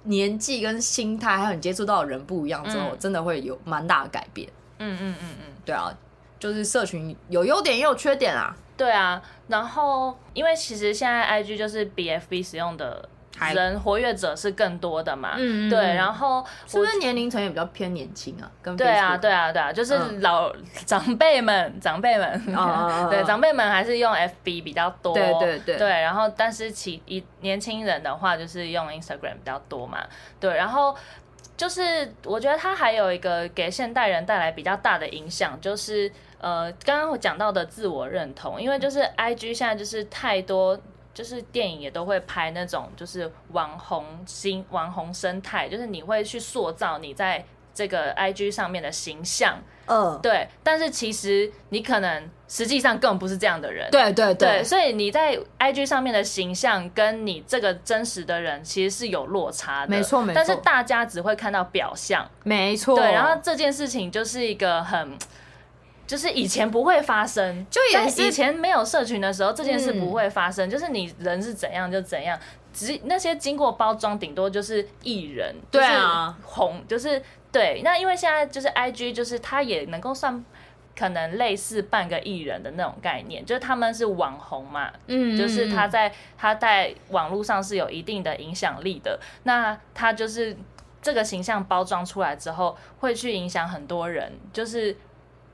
[0.06, 4.50] 年纪跟心态还有你接触到的人不一样之后，真的会有蛮大的改变。
[4.80, 5.94] 嗯嗯嗯嗯，对啊，
[6.40, 8.56] 就是社群有优点也有缺点啊。
[8.78, 13.08] 对啊，然后因为其实现在 IG 就是比 FB 使用的
[13.54, 18.50] 人活跃者是更多的嘛，嗯，对，然后是不是年龄层也比较偏年轻啊？
[18.62, 30.00] 跟对啊，对啊，对啊，就是老、嗯、长辈们，长辈们，哦、 对，长辈们还是用 FB 比较多，对对对，对，然后但是其一年轻人的话就是用 Instagram 比较多嘛，
[30.40, 30.96] 对，然后
[31.58, 36.12] 就是我觉得它还有一个给现代人带来比较大的影响，就是。
[36.46, 40.80] 呃，刚刚我讲到的自我认同，因为就是 IG 现在就是太多，
[41.12, 50.48] 就是电影也都会拍那种就是网红新网红生态，就是你会去塑造你在这个 IG 上面的形象，嗯，对。
[50.62, 54.64] 但是其实你可能实际上根本不是这样的人，对对对，对。
[54.64, 60.36] 所以你在 IG 上面的形象跟你这个真实的人其实是有落差的，没错没错。
[60.36, 62.96] 但是大家只会看到表象，没错。
[62.96, 65.18] 对，然后这件事情就是一个很。
[66.08, 70.70] 就是以前不会发生，就也是以前没有社群的时候，这件事不会发生。
[70.70, 72.38] 就是你人是怎样就怎样，
[72.72, 77.20] 只那些经过包装，顶多就是艺人，对啊，红就是
[77.52, 77.82] 对。
[77.84, 80.46] 那因为现在就是 IG，就是它也能够算
[80.96, 89.20] 可能类似半个艺人的那种概念，就是他们是网红嘛，嗯，就是他在他在网络上是有一定的影响力的。
[89.44, 90.56] 那他就是
[91.02, 94.96] 这个形象包装出来之后，会去影响很多人，就是。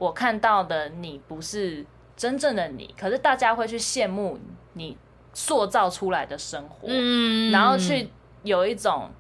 [0.02, 1.86] 我看到的你不是
[2.18, 4.40] 真正的你，可是大家会去羡慕
[4.74, 4.98] 你
[5.32, 8.10] 塑造出来的生活，嗯，然后去
[8.42, 9.12] 有一种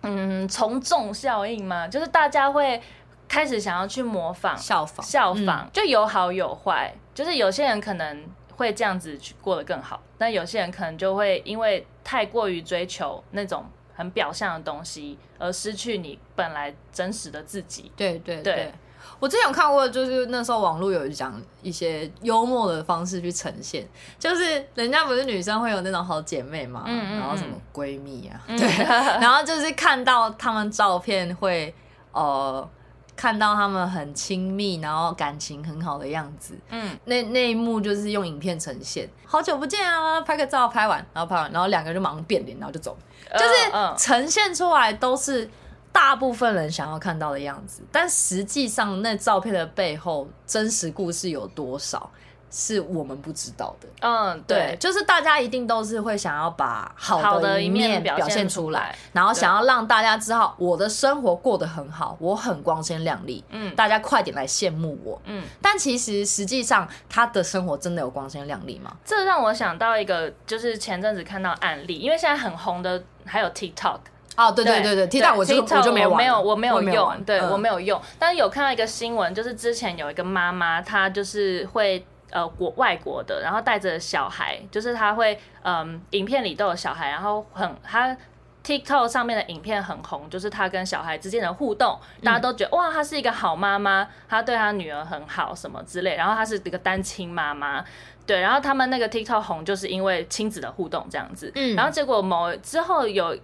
[0.00, 2.80] 嗯从众效应嘛，就是大家会
[3.28, 8.24] 开始想要去模仿、效仿、效仿，就有好有坏，就是有些人可能
[8.56, 17.92] 会这样子去过得更好，但有些人可能就会因为太过于追求那种很表象的东西，而失去你本来真实的自己。
[17.94, 18.54] 对对对。
[18.54, 18.72] 对
[19.18, 23.86] 我之前有看过，就是那时候网络有讲一些幽默的方式去呈现，
[24.18, 28.68] 就是人家不是女生会有那种好姐妹嘛，嗯嗯嗯，然后什么闺蜜啊，嗯、对，
[29.20, 31.74] 然后就是看到她们照片会
[32.12, 32.68] 呃
[33.16, 42.94] 看到她们很亲密，然后感情很好的样子，嗯，那那一幕就是用影片呈现，好久不见啊，拍个照，拍完，然后拍完，然后两个人就马上变脸，然后就走，
[43.32, 43.54] 就是
[43.96, 45.48] 呈现出来都是。
[45.96, 52.10] 大部分人想要看到的样子，但实际上那照片的背后真实故事有多少，
[52.50, 53.88] 是我们不知道的。
[54.02, 63.42] 嗯，对，就是大家一定都是会想要把好的一面表现出来，然后想要让大家知道我的生活过得很好，我很光鲜亮丽。
[63.48, 65.18] 嗯，大家快点来羡慕我。
[65.24, 68.94] 嗯，但其实实际上他的生活真的有光鲜亮丽吗？
[69.02, 74.00] 这让我想到一个，就是前阵子看到案例，因为现在很红的还有 TikTok。
[74.36, 77.98] 哦，对对对对，TikTok 我就我就没玩，没有我没有用，对我没有用。
[78.18, 88.14] 但是有看到一个新闻，就是之前有一个妈妈，她就是会呃国外国的，然后带着小孩，就是她会嗯，影片里都有小孩，然后很她
[88.62, 97.82] TikTok 上面的影片很红，就是她跟小孩之间的互动，大家都觉得哇，她是一个好妈妈，她对她女儿很好什么之类，然后她是一个单亲妈妈，
[98.26, 103.34] 对，然后他们那个 TikTok 红就是因为亲子的互动这样子，嗯，然后结果某之后有。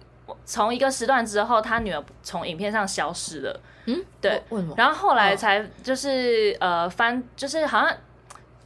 [0.45, 3.59] 从一个时段之后，他女儿从影片上消失了。
[3.85, 4.73] 嗯，对，为什么？
[4.77, 7.97] 然后后来才就是、哦、呃翻，就是好像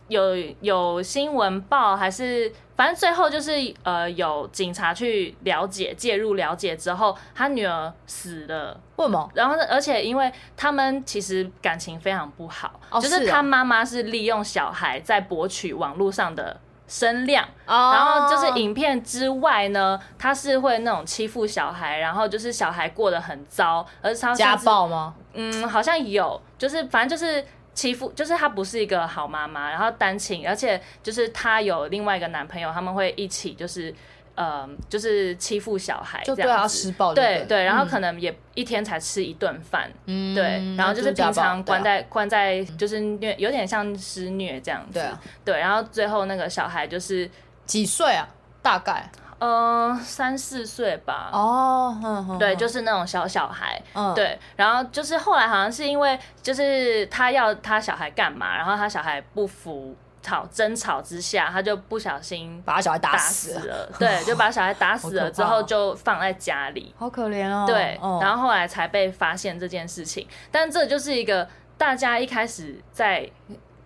[0.07, 8.79] 有有新闻报，还是反正最后就是呃有警察去了解、介入了解之后，他女儿死了。
[8.97, 9.29] 为什么？
[9.33, 16.59] 然后而且因为他们其实感情非常不好，哦、就是他妈妈是利用小孩在博取网络上的。
[16.87, 17.93] 声量，oh.
[17.93, 25.13] 然后就是影片之外呢，他是会那种欺负小孩，然后就是小孩过得很糟，而是他家暴吗？
[25.33, 33.93] 嗯，好像有，就是反正就是欺负，就是她不是一个好妈妈，然后单亲，而且就是她有另外一个男朋友，他们会一起就是。
[34.37, 40.43] 呃，就是欺负小孩这样子，就对他施暴，对对，然后可能也一天才吃一顿饭，嗯，对，
[40.77, 47.27] 然后就是平常关在关在，就是虐，有点像施虐这样子，对啊，对，然后最后那个小孩就是
[47.65, 48.27] 几岁啊？
[48.61, 53.81] 大概呃三四岁吧，哦，对，就是那种小小孩，
[54.13, 59.95] 对，然后就是后来好像是因为就是他要他小孩干嘛，然后他小孩不服。
[60.27, 67.63] 吵争吵之下，他就不小心把小孩打死了，对，就把小孩打死了之后就放在家里，好可怜哦。
[67.65, 73.29] 对，然后后来才被发现这件事情，但这就是一个大家一开始在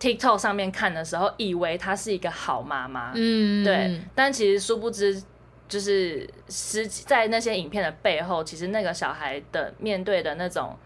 [0.00, 5.22] TikTok 上面看的时候，以为她是一个好妈妈，嗯，对，但其实殊不知，
[5.68, 10.76] 就是实际在那些影片的背后，其实那个小孩的面对的那种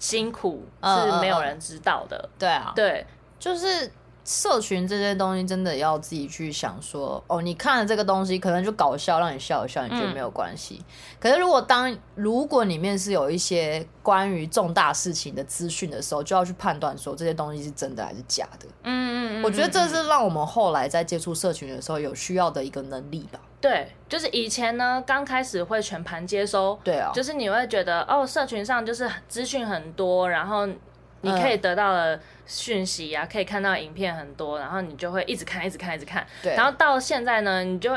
[0.00, 3.06] 辛苦是没有人知道的，对啊，对，
[3.38, 3.88] 就是。
[4.24, 10.76] 社群这些东西真的要自己去想说哦，你看了这个东西可能就搞笑，让你笑一笑，你觉得没有关系。
[10.78, 10.84] 嗯、
[11.18, 18.66] 可是如果当如果里面是有一些关于重大事情的资讯的时候，就要去判断说这些东西是真的还是假的。
[18.84, 23.40] 嗯嗯嗯，我觉得这是让我们后来在接触社群的时候有需要的一个能力吧。
[23.60, 30.68] 对，就是以前呢，刚开始会全盘接收，对啊，就是你会觉得哦，社群上就是资讯很多，然后。
[31.22, 36.26] 你可以得到的讯息啊，可以看到影片很多，然后你就会一直看，一直看，一直看。
[36.42, 36.54] 对。
[36.54, 37.92] 然后到现在呢，你就，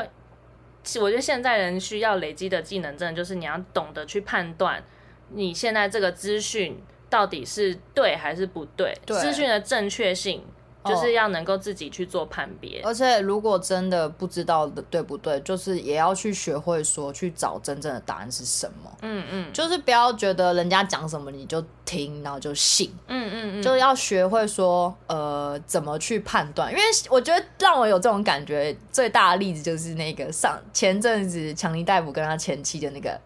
[1.00, 4.82] 我觉得现在人需要累积的技能，真的就是你要懂得去判断，
[5.30, 10.44] 你现在这个资讯到底是对还是不对，对资讯的正确性。
[10.86, 18.90] 就是要能够自己去做判别，而且如果真的不知道的对不对，就是也要去学会说去找真正的答案是什么。
[19.02, 22.92] 嗯嗯，就是不要觉得人家讲什么你就听，然后就信。
[23.08, 33.20] 嗯嗯嗯，就是要学会说呃怎么去判断，因为我觉得让我有这种感觉最大的例子就是那个上前阵子强尼戴普跟他前妻的那个。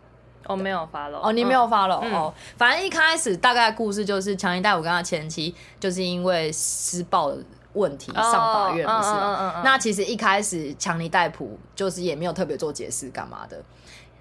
[0.50, 2.32] 我没有发了哦，你没有发了哦。
[2.56, 7.38] 反正一开始大概故事就是强尼戴普跟他前妻就是因为施暴的
[7.72, 9.62] 问题上法院，不是吗？
[9.64, 13.56] 那其实一开始强尼戴普就是也没有特别做解释干嘛的。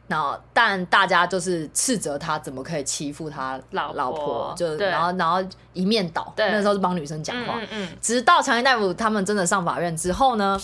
[0.08, 5.40] 然后但大家就是斥责他怎么可以欺负他老老婆，就然后然后
[5.74, 6.34] 一面倒。
[6.36, 7.60] 那时候是帮女生讲话，
[8.02, 10.60] 直到强尼戴普他们真的上法院之后呢。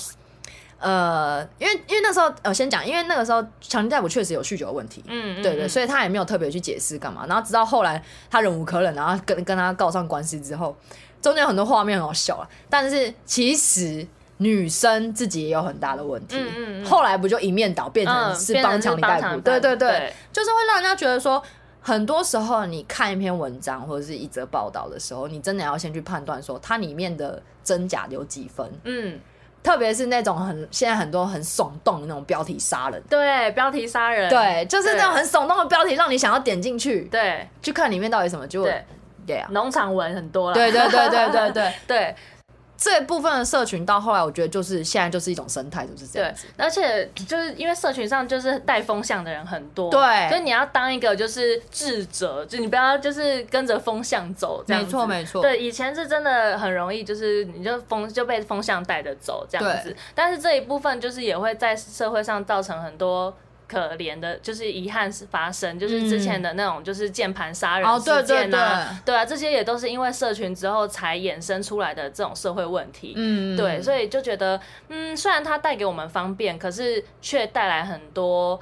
[0.86, 7.26] 呃，因为因为那时候呃，先讲，因为那个时候强尼戴普确实有酗酒的问题，嗯，对对，所以他也没有特别去解释干嘛。
[7.28, 10.78] 然后直到后来他忍无可忍，然后跟跟他告上官司之后，
[11.24, 12.48] 中间有很多画面很好笑啊。
[12.70, 14.06] 但是其实
[14.38, 19.42] 女生自己也有很大的问题，嗯嗯，后来不就一面倒变成是帮强尼戴普？
[19.42, 21.42] 对对对，就是会让人家觉得说，
[21.82, 29.20] 很多时候你看一篇文章或者是一则报道的时候，你真的要先去判断说它里面的真假有几分，嗯。
[29.66, 38.86] 特别是那种很现在很多很耸动的那种标题杀人，对，标题杀人，对，就是那种很耸动的标题，让你想要点进去，对，去看里面到底什么，就对，
[39.26, 39.38] 对。
[39.38, 41.74] 啊，农场文很多了，对对对对对对。
[41.88, 42.16] 对。
[42.78, 46.46] 这部分的社群到后来，我觉得就是现在就是一种生态，就是这样子。
[46.58, 54.88] 而且就是因为社群上就是带风向的人很多，对，所以你要当一个就是智者，就你不要就是跟着风向走这样子。
[54.88, 55.42] 没错没错。
[55.42, 59.96] 对，以前是真的很容易，就是你就风就被风向带着走这样子。
[60.14, 63.36] 但是这一部分就是也会在社会上造成很多。
[63.68, 73.14] 可怜的，就是遗憾是发生，就是之前的那种，就是键盘杀人事件啊，对啊，这些也都是因为社群之后才衍生出来的这种社会问题。
[73.16, 78.60] 嗯，对，所以就觉得，嗯，虽然它带给我们方便，可是却带来很多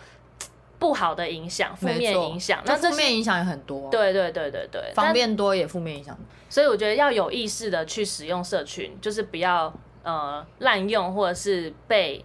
[0.79, 2.61] 不好的影响，负面影响。
[2.65, 3.89] 那负面影响也很多。
[3.89, 6.17] 对对对对对，方便多也负面影响。
[6.49, 12.23] 所以我觉得要有意识的去使用社群，就是不要呃滥用或者是被。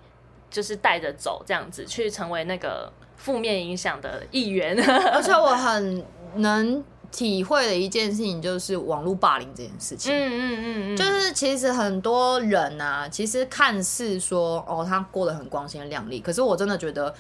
[0.51, 4.77] 就是带着走这样子，去成为那个负面影响的一员。
[5.13, 6.05] 而且我很
[6.37, 10.13] 能体会的一件事情，就是网络霸凌这件事情。
[10.13, 17.15] 嗯嗯嗯嗯，就是其实很多人啊，其实看似说哦，他过得很光鲜亮丽，可是我真的觉得，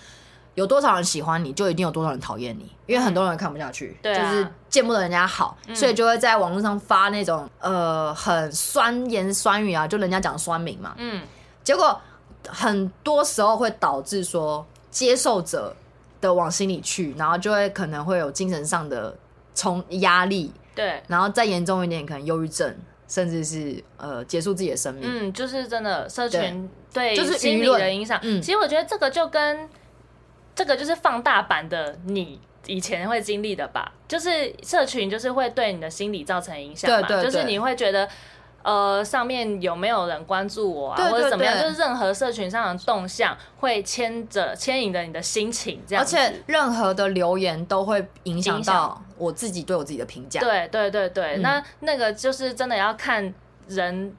[0.54, 10.94] 有多少人喜欢你，就一定有多少人讨厌你，因为很多人看不下去，嗯、就是见不得人家好，啊、所以就会在网络上发那种呃很酸言酸语啊，就人家讲酸民嘛。
[10.98, 11.22] 嗯，
[11.64, 11.98] 结果。
[12.50, 15.74] 很多时候会导致说接受者
[16.20, 19.16] 的往心里去，然后就会可能会有精神上的
[19.54, 25.04] 冲压力，对，然后再严重一点，可能忧郁症，甚至是呃结束自己的生命。
[25.04, 28.18] 嗯，就是真的社群对，对就是心理的影响。
[28.22, 29.68] 嗯，其实我觉得这个就跟
[30.54, 38.08] 这个就是放大版的你以前会经历的吧，就是社群就是会对你的心理造成影响嘛，对对对，就是你会觉得。
[38.62, 41.58] 呃，上面有没有人关注我啊，对对对，或者怎么样？
[41.58, 46.04] 就是任何社群上的动向会牵着牵引着你的心情，这样。
[46.04, 50.40] 而且任何的留言都会影响到我自己对我自己的评价。
[50.40, 53.32] 对对对对，嗯、那那个就是真的要看
[53.68, 54.14] 人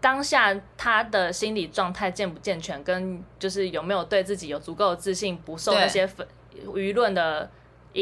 [0.00, 6.26] 当下他的心理状态健不健全，跟就是有没有对自己有足够的自信，不受那些粉
[6.74, 7.48] 舆论的。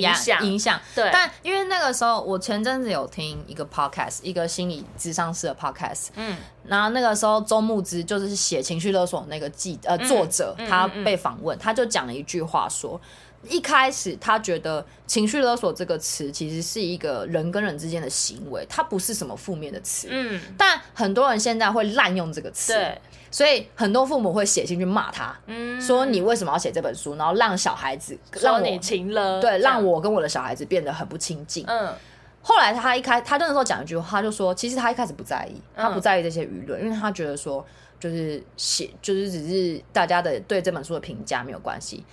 [0.01, 0.80] 影响影响。
[0.95, 6.36] 对，但因为那个时候我前阵子有听一个 podcast，一个心理智商师的 podcast，嗯，
[6.66, 13.01] 然后那个时候周牧之就是写情绪勒索那个记呃作者，嗯、他被访问，他就讲了一句话说。
[13.49, 20.09] 一开始他觉得“情绪勒索”这个词其实是一个人跟人之间的行为，它不是什么负面的词。
[20.11, 31.64] 嗯，但很多人现在会滥用这个词，对，所以很多父母会写信去骂他，嗯，说你为什么要写这本书，然后让小孩子让你情勒，对，让我跟我的小孩子变得很不亲近。
[31.66, 31.95] 嗯，
[32.42, 37.64] 后来他一开，他那时候讲一句话，他就说，其实他一开始不在意，他不在意这些舆论，因为他觉得说，
[37.99, 42.05] 就是写，就是只是大家的对这本书的评价没有关系。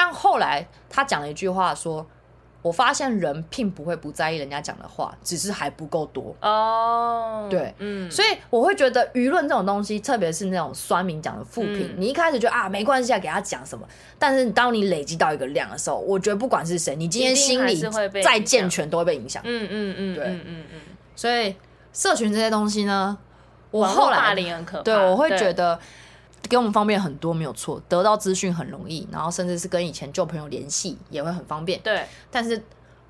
[0.00, 2.06] 但后来他讲了一句话，说
[2.62, 13.84] ：“我发现人并不会不在意人家讲的话，只是还不够多。”哦，对，嗯，所以我会觉得舆论这种东西，特别是那种酸民讲的负评，嗯、你一开始就啊没关系啊，给他讲什么。
[14.20, 17.74] 但是当你累积到一个量的时候，我觉得不管是谁，你今天心理
[18.22, 19.42] 再健全都会被影响。
[19.44, 20.80] 嗯嗯嗯，对，嗯嗯嗯。
[21.16, 21.56] 所以
[21.92, 23.18] 社群这些东西呢，
[23.72, 24.36] 我后来
[24.84, 25.76] 对，我会觉得。
[26.48, 31.80] 给我们方便很多，没有错，得到资讯很容易，然后甚至是跟以前旧朋友联系也会很方便。
[31.80, 32.62] 对，但是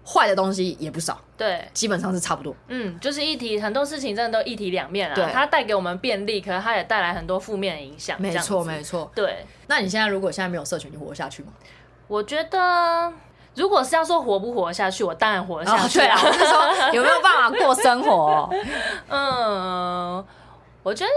[0.04, 1.20] 坏的东西也不少。
[1.36, 2.54] 对，基本上是差不多。
[2.66, 5.14] 嗯，就是一体，很多事情真的都一体两面啊。
[5.14, 8.20] 对，它带给我们便利，可是它也带来很多负面的影响。
[8.20, 9.10] 没错，没错。
[9.14, 11.52] 对，那你现在如果现在没有社群，你活下去吗？
[12.08, 13.12] 我觉得，
[13.54, 16.18] 如果是要说活不活下去，我当然活得下去啊。
[16.24, 18.50] 我是说，有没有办法过生活？
[19.08, 20.24] 嗯，
[20.82, 21.10] 我觉得。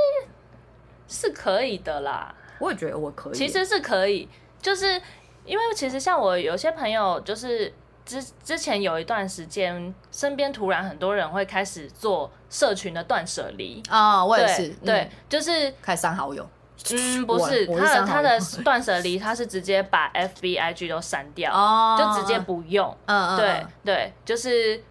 [1.12, 3.34] 是可以的啦，我也觉得我可以。
[3.34, 4.28] 其实是可以，
[4.62, 5.00] 就是
[5.46, 7.72] 因为其实像我有些朋友，就是
[8.06, 16.48] 之之前有一段时间，身边突然很多人会开始做社群的断舍离啊，我也是，对，就是开删好友。
[16.90, 22.98] 嗯，不是，是他的他的断舍离，他是直接把 FBIG 都删掉，哦、就直接不用。
[23.06, 24.84] 嗯对嗯对，对，就是。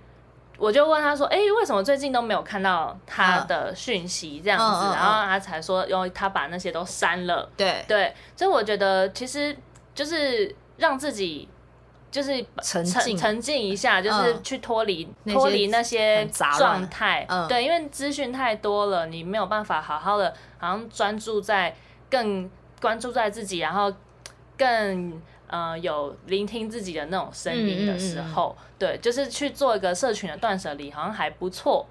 [0.61, 7.51] 我就问他说：“哎、欸，为什么最近都没有看到他的讯息这样子？”嗯、然后他才说：“因为他把那些都删了。
[7.57, 9.57] 对”对对，所以我觉得其实
[9.95, 11.49] 就是让自己
[12.11, 16.27] 就是沉沉沉浸一下，就是去脱离脱离那些
[16.59, 17.25] 状态。
[17.31, 21.75] 嗯、对，因为资讯太多了，你没有办法好好的，好像专注在
[22.11, 22.51] 更
[22.83, 23.91] 关注在自己，然后
[24.59, 25.21] 更。
[25.51, 31.85] 呃，有聆听自己的那种声音的时候，嗯嗯嗯、对，就是去做一个社群的断舍离，好像还不错。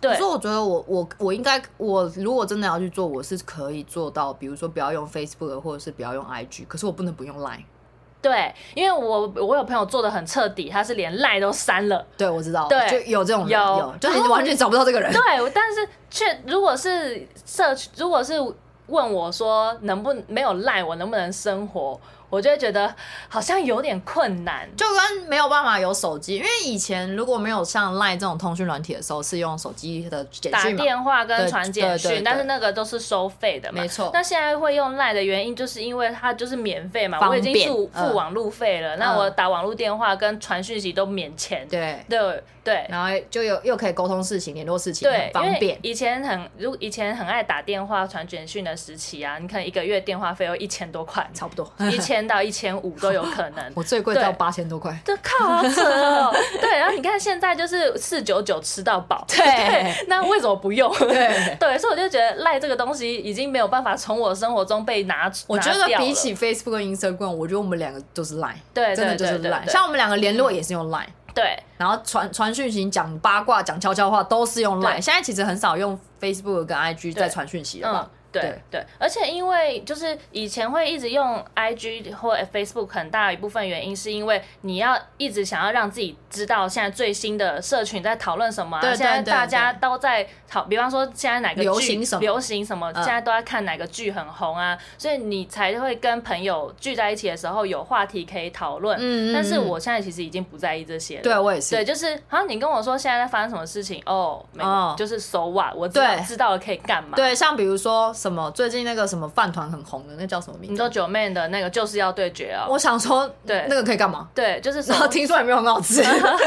[0.00, 7.64] 对，所以我觉得我我我应该，我如果真的要去做，我是可以做到，比如说不要用 Facebook 或者是不要用 IG，可是我不能不用 Line。
[8.22, 12.06] 对，因为我我有朋友做的很彻底，他是连 Line 都删了。
[12.16, 15.12] 对，我知道，对，就有这种有，有，就你完全找不到这个人。
[15.12, 15.20] 对，
[15.52, 18.34] 但是却如果是社群，如果是
[18.86, 22.00] 问我说能不没有 Line，我能不能生活？
[22.34, 22.92] 我就会觉得
[23.28, 33.80] 好像有点困难，就跟没有办法有手机，因为以前如果没有像 Line 这种通讯软体的时候，是用手机的简讯打电话跟传简讯，但是那个都是收费的嘛。
[33.82, 34.10] 没错。
[34.12, 41.66] 那现在会用 Line 的原因，就是因为它就是免费嘛，我已经付付网路费了，那我打网路电话跟传讯息都免钱。
[41.68, 45.78] 对对对，然后就有又可以沟通事情、联络事情，很方便。
[45.82, 52.23] 以前很如以前很爱打电话、传简讯的时期啊，你看一个月电话费要一千多块，差不多 一千。
[52.26, 56.34] 到一千五都有可能， 我最贵到八千多块， 这靠好扯哦。
[56.60, 60.92] 对，然后你看现在就是四九九吃到饱， 对，那为什么不用？
[60.98, 65.44] 对对，所以我就觉得赖这个东西已经没有办法从我生活中被拿出。
[65.46, 69.64] 我觉得比起 Facebook 跟 Instagram，我觉得我们两个都是赖，对，真的就是赖。
[69.66, 75.00] 像我们两个联络也是用赖，对，然后传传讯息、讲八卦、讲悄悄话都是用赖。
[75.00, 78.10] 现在其实很少用 Facebook 跟 IG 在传讯息了吧？
[78.40, 98.96] 对对，而且因为就是以前会一直用 IG 或 Facebook，很大一部分原因是因为你要一直想要让自己知道现在最新的社群在讨论什么，啊，现在大家都在讨，比方说现在哪个剧流行什么，流行什么，现在都在看哪个剧很红啊，所以你才会跟朋友聚在一起的时候有话题可以讨论。
[99.00, 101.22] 嗯，但是我现在其实已经不在意这些了。
[101.22, 101.74] 对，我也是。
[101.76, 107.16] 对，就是好像你跟我说现在在发生什么事情，哦，没有，就是 so what，我知道知道了可以干嘛。
[107.16, 108.12] 对，像比如说。
[108.24, 108.50] 什么？
[108.52, 110.72] 最近那个什么饭团很红的，那叫什么名字？
[110.72, 112.64] 你说九妹的那个就是要对决啊！
[112.66, 114.26] 我想说，对，那个可以干嘛？
[114.34, 116.02] 对，就是然后听说也没有很好吃。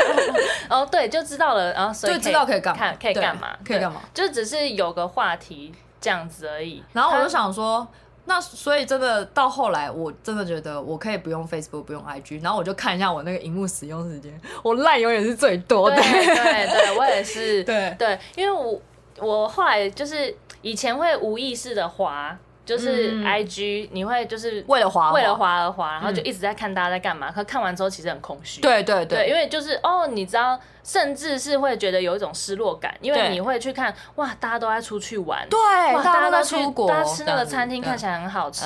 [0.72, 2.94] 哦，对，就知道了，然后所以就知道可以干嘛？
[3.00, 3.56] 可以干嘛？
[3.64, 4.02] 可以干嘛？
[4.12, 5.72] 就只是有个话题
[6.02, 6.84] 这样子而已。
[6.94, 7.88] 然后我就想说，
[8.26, 15.96] 那所以真的到后来，我真的觉得我可以不用 Facebook，不用 IG，然后我就看一下我那个荧幕使用时间，我赖永远是最多的。
[15.96, 17.64] 对对对，我也是。
[17.66, 18.82] 对对，因为我
[19.20, 20.36] 我后来就是。
[20.68, 27.32] 以前会无意识的滑就是 I G，你会就是为了滑，为了滑而滑，然后就一直在看大家在干嘛。
[27.32, 28.60] 可看完之后其实很空虚。
[28.60, 35.60] 对对对，因为就是哦，你知道，甚至是会觉得有一种失落感，因为你会去看哇，大家都在出去玩，对，
[36.02, 38.64] 大家都出国，大家吃那个餐厅看起来很好吃，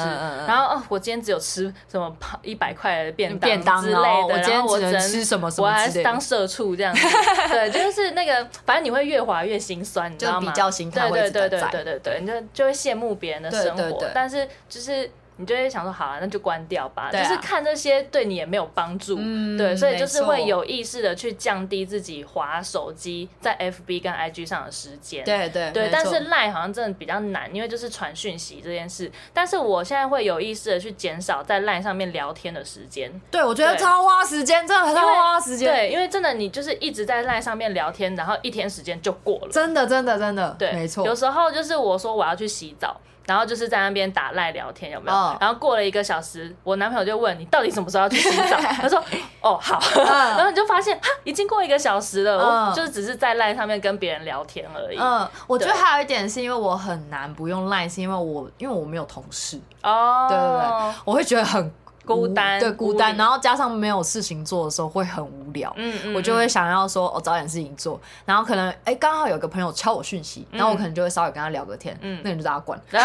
[0.47, 7.01] 然后哦，我今天只有吃什么一百块的便便当之类的，我今天只能吃什么什么，我还是当社畜这样子。
[7.49, 10.51] 对，就是那个，反正你会越滑越心酸，你知道吗？
[10.51, 14.05] 比较心态对对对对对对对，你就就会羡慕别人的生活。
[14.13, 15.09] 但是就是
[15.41, 17.09] 你就会想说，好了，那就关掉吧。
[17.11, 25.23] 啊、就是看这些对你也没有帮助，嗯、对，所以就是会有意识的去降低自己划手机在 FB 跟 IG 上的时间。
[25.25, 29.11] 对对对，但是 Line 好像真的比较难，因为就是传讯息这件事。
[29.33, 33.11] 但是我现在会有意识的去减少在 Line 上面聊天的时间。
[33.31, 35.73] 对，我觉得超花时间，真的超花时间。
[35.73, 39.49] 对，因为真的你就是一直在 Line 上面聊天，然后一天时间就过了。
[39.51, 41.05] 真的，真的，真的，对，没错。
[41.05, 42.95] 有时候就是我说我要去洗澡。
[43.27, 45.30] 然后就是在那边打赖聊天，有没有？Oh.
[45.39, 48.57] 然后过了一个小时，我男朋友就问你到底什么时候要去洗澡？
[48.81, 49.01] 他说
[49.41, 50.37] ：“哦，好。” uh.
[50.37, 52.69] 然后你就发现哈，已经过一个小时了，uh.
[52.69, 54.97] 我就是只是在赖上面跟别人聊天而已。
[54.97, 55.27] 嗯，uh.
[55.47, 60.29] 我觉得还有一点是因为我很难不用赖，是因为我因为我没有同事哦，oh.
[60.29, 61.71] 对对对，我会觉得很。
[62.15, 73.01] 孤单，对孤单，然后加上没有事情做的时候会很无聊，嗯嗯，我就会想要说，哦，找点事情做，然后可能，哎，刚好有个朋友敲我讯息，然后我可能就会稍微跟他聊个天，嗯，那你就让他关，对，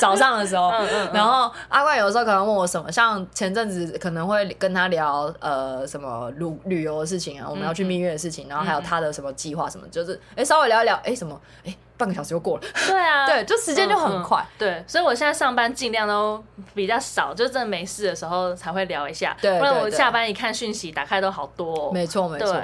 [0.00, 0.70] 早上的时候，
[1.12, 11.74] 然后阿怪有的时候可能问我什么，像前阵子可能会跟他聊，呃，什么旅旅游的事情啊，我们要去蜜月的事情，然后还有他的什么计划什么，就是，哎，稍微聊一聊，哎，什么，哎。
[11.96, 16.42] 半个小时就过了，对啊， 对，就时间就很快，嗯嗯，对，所以我现在上班尽量都
[16.74, 22.60] 比较少，就真的没事的时候才会聊一下，对，不然我下班一看讯息，打开都好多，没错没错，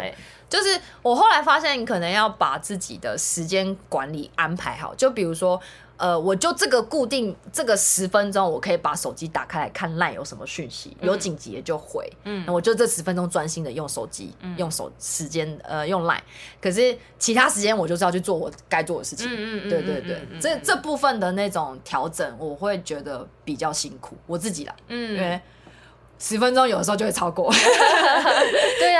[0.49, 5.61] 就是我后来发现，你可能要把自己的时间管理安排好，就比如说。
[6.03, 12.13] 呃，我就这个固定这个十分钟，我可以把手机打开来看 LINE 有什么讯息，有紧急的就回。
[12.25, 16.19] 嗯，那我就这十分钟专心的用手机，嗯、用手时间呃用 LINE，
[16.61, 19.29] 可是其他时间我就是要去做我该做的事情。
[19.31, 24.75] 嗯嗯对对对，这这部分的那种调整，我会觉得比较辛苦，我自己啦。
[24.89, 25.41] 嗯，因为。
[26.19, 27.53] 十分钟有的时候就会超过，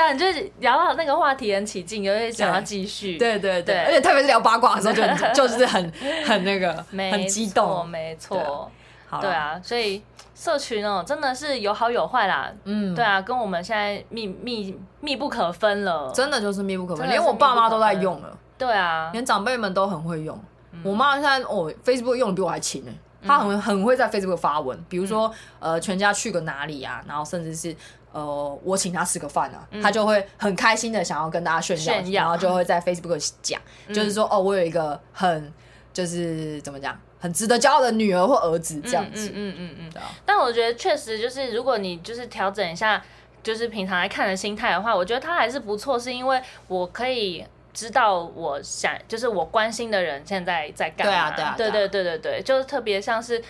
[0.03, 0.25] 啊，你就
[0.59, 3.17] 聊到那个话题很起劲，就会想要继续。
[3.17, 5.01] 对对对，对而且特别是聊八卦的时候就，
[5.33, 5.91] 就 就是很
[6.25, 8.69] 很那个，没很激动，没错。
[9.07, 12.51] 好，对啊，所以社群哦，真的是有好有坏啦。
[12.63, 18.37] 嗯，对啊，跟我们现在密密密不可分了，真的就是密不可分，连我爸妈都在用了。
[18.57, 20.39] 对啊，连长辈们都很会用。
[20.71, 22.91] 嗯、我妈现在哦，Facebook 用的比我还勤呢。
[23.25, 27.73] 她很很会在 Facebook 发文，比如说呃全家去个哪里啊，然后甚至是
[28.13, 33.59] 呃我请他吃个饭啊，他就会很开心的想要跟大家炫耀，炫耀然后就会在 Facebook 讲，
[33.89, 35.51] 就是说哦我有一个很
[35.91, 40.01] 就是怎么讲很值得骄傲的女儿或儿子这样子，嗯嗯嗯嗯。
[40.25, 43.03] 但我觉得确实就是如果你就是调整一下，
[43.41, 47.45] 就是平常来看的心态的话，我觉得他还是不错，是因为我可以。
[47.75, 51.31] 知道我想，就是我关心的人现在在干嘛？
[51.31, 53.43] 对啊，对啊，对对对对对，就是特别像是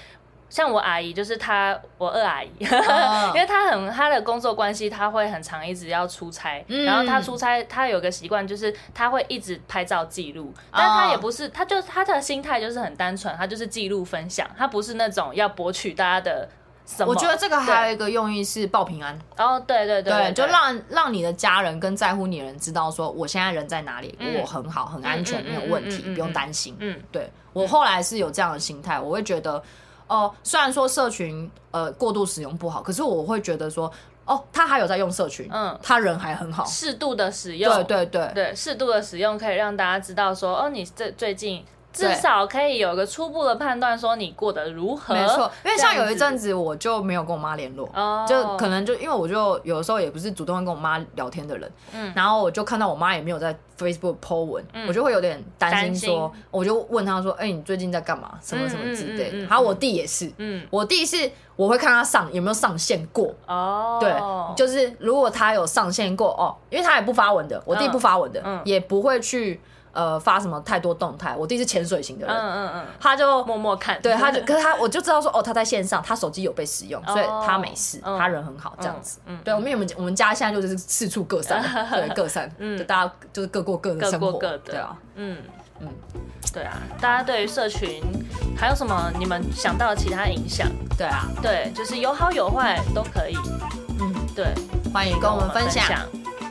[0.53, 16.47] 像我阿姨，就是她，我二阿姨， 因为她很她的工作关系，她会很长一直要出差，然后她出差，她有个习惯就是她会一直拍照记录，但她也不是，她就她的心态就是很单纯，她就是记录分享，她不是那种要博取大家的。
[17.07, 26.75] 我觉得这个还有一个用意是报平安哦，对对对，对，就让让你的家人跟在乎你的人知道说，我现在人在哪里，我很好，很安全，没有问题，不用担心。
[26.79, 29.63] 嗯，对，我后来是有这样的心态，我会觉得
[30.07, 33.91] 哦，虽然说社群呃过度使用不好，可是我会觉得说
[34.25, 38.31] 哦，他还有在用社群，嗯，他人还很好，适度的使用，对对对。
[38.33, 41.65] 对，适度的使用可以让大家知道说哦，你这最近。
[41.93, 45.13] 至少可以有个初步的判断，说你过得如何。
[45.13, 47.87] 没错，因为像有一阵子我就没有跟我妈联络，
[48.27, 58.31] 就可能就因为我就有的时候也不是主动跟我妈聊天的人，嗯，然后我就看到我妈也没有在 Facebook po 文，我就会有点担心，说我就问她说，哎，你最近在干嘛？
[58.41, 59.47] 什么什么之类的。
[59.47, 64.11] 还有我弟也是，嗯，我弟是我会看他上有没有上线过，哦，对，
[64.55, 69.61] 就是如果他有上线过哦，因为他也不发文的，我弟不发文的，也不会去。
[69.93, 71.35] 呃，发什么太多动态？
[71.35, 85.37] 我弟是潜水型的人，嗯嗯嗯，他就默默看，对，他就，可是他，我就知道说，哦，他在线上，他手机有被使用，所以他没事，他人很好，这样子，嗯，对，我们我们我们家现在就是四处各散， 对，各散，嗯，就大家就是各过各的生活，各过各的，对啊，嗯。
[85.79, 85.87] 嗯，
[86.53, 87.99] 对啊，大家对于社群
[88.55, 90.69] 还有什么你们想到的其他影响？
[90.95, 93.35] 对啊，对，就是有好有坏都可以，
[93.99, 94.53] 嗯，对，
[94.93, 95.83] 欢迎跟我们分享，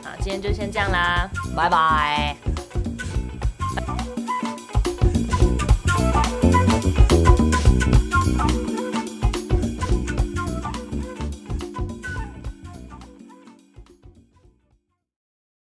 [0.03, 2.35] 好，今天就先这样啦，拜拜。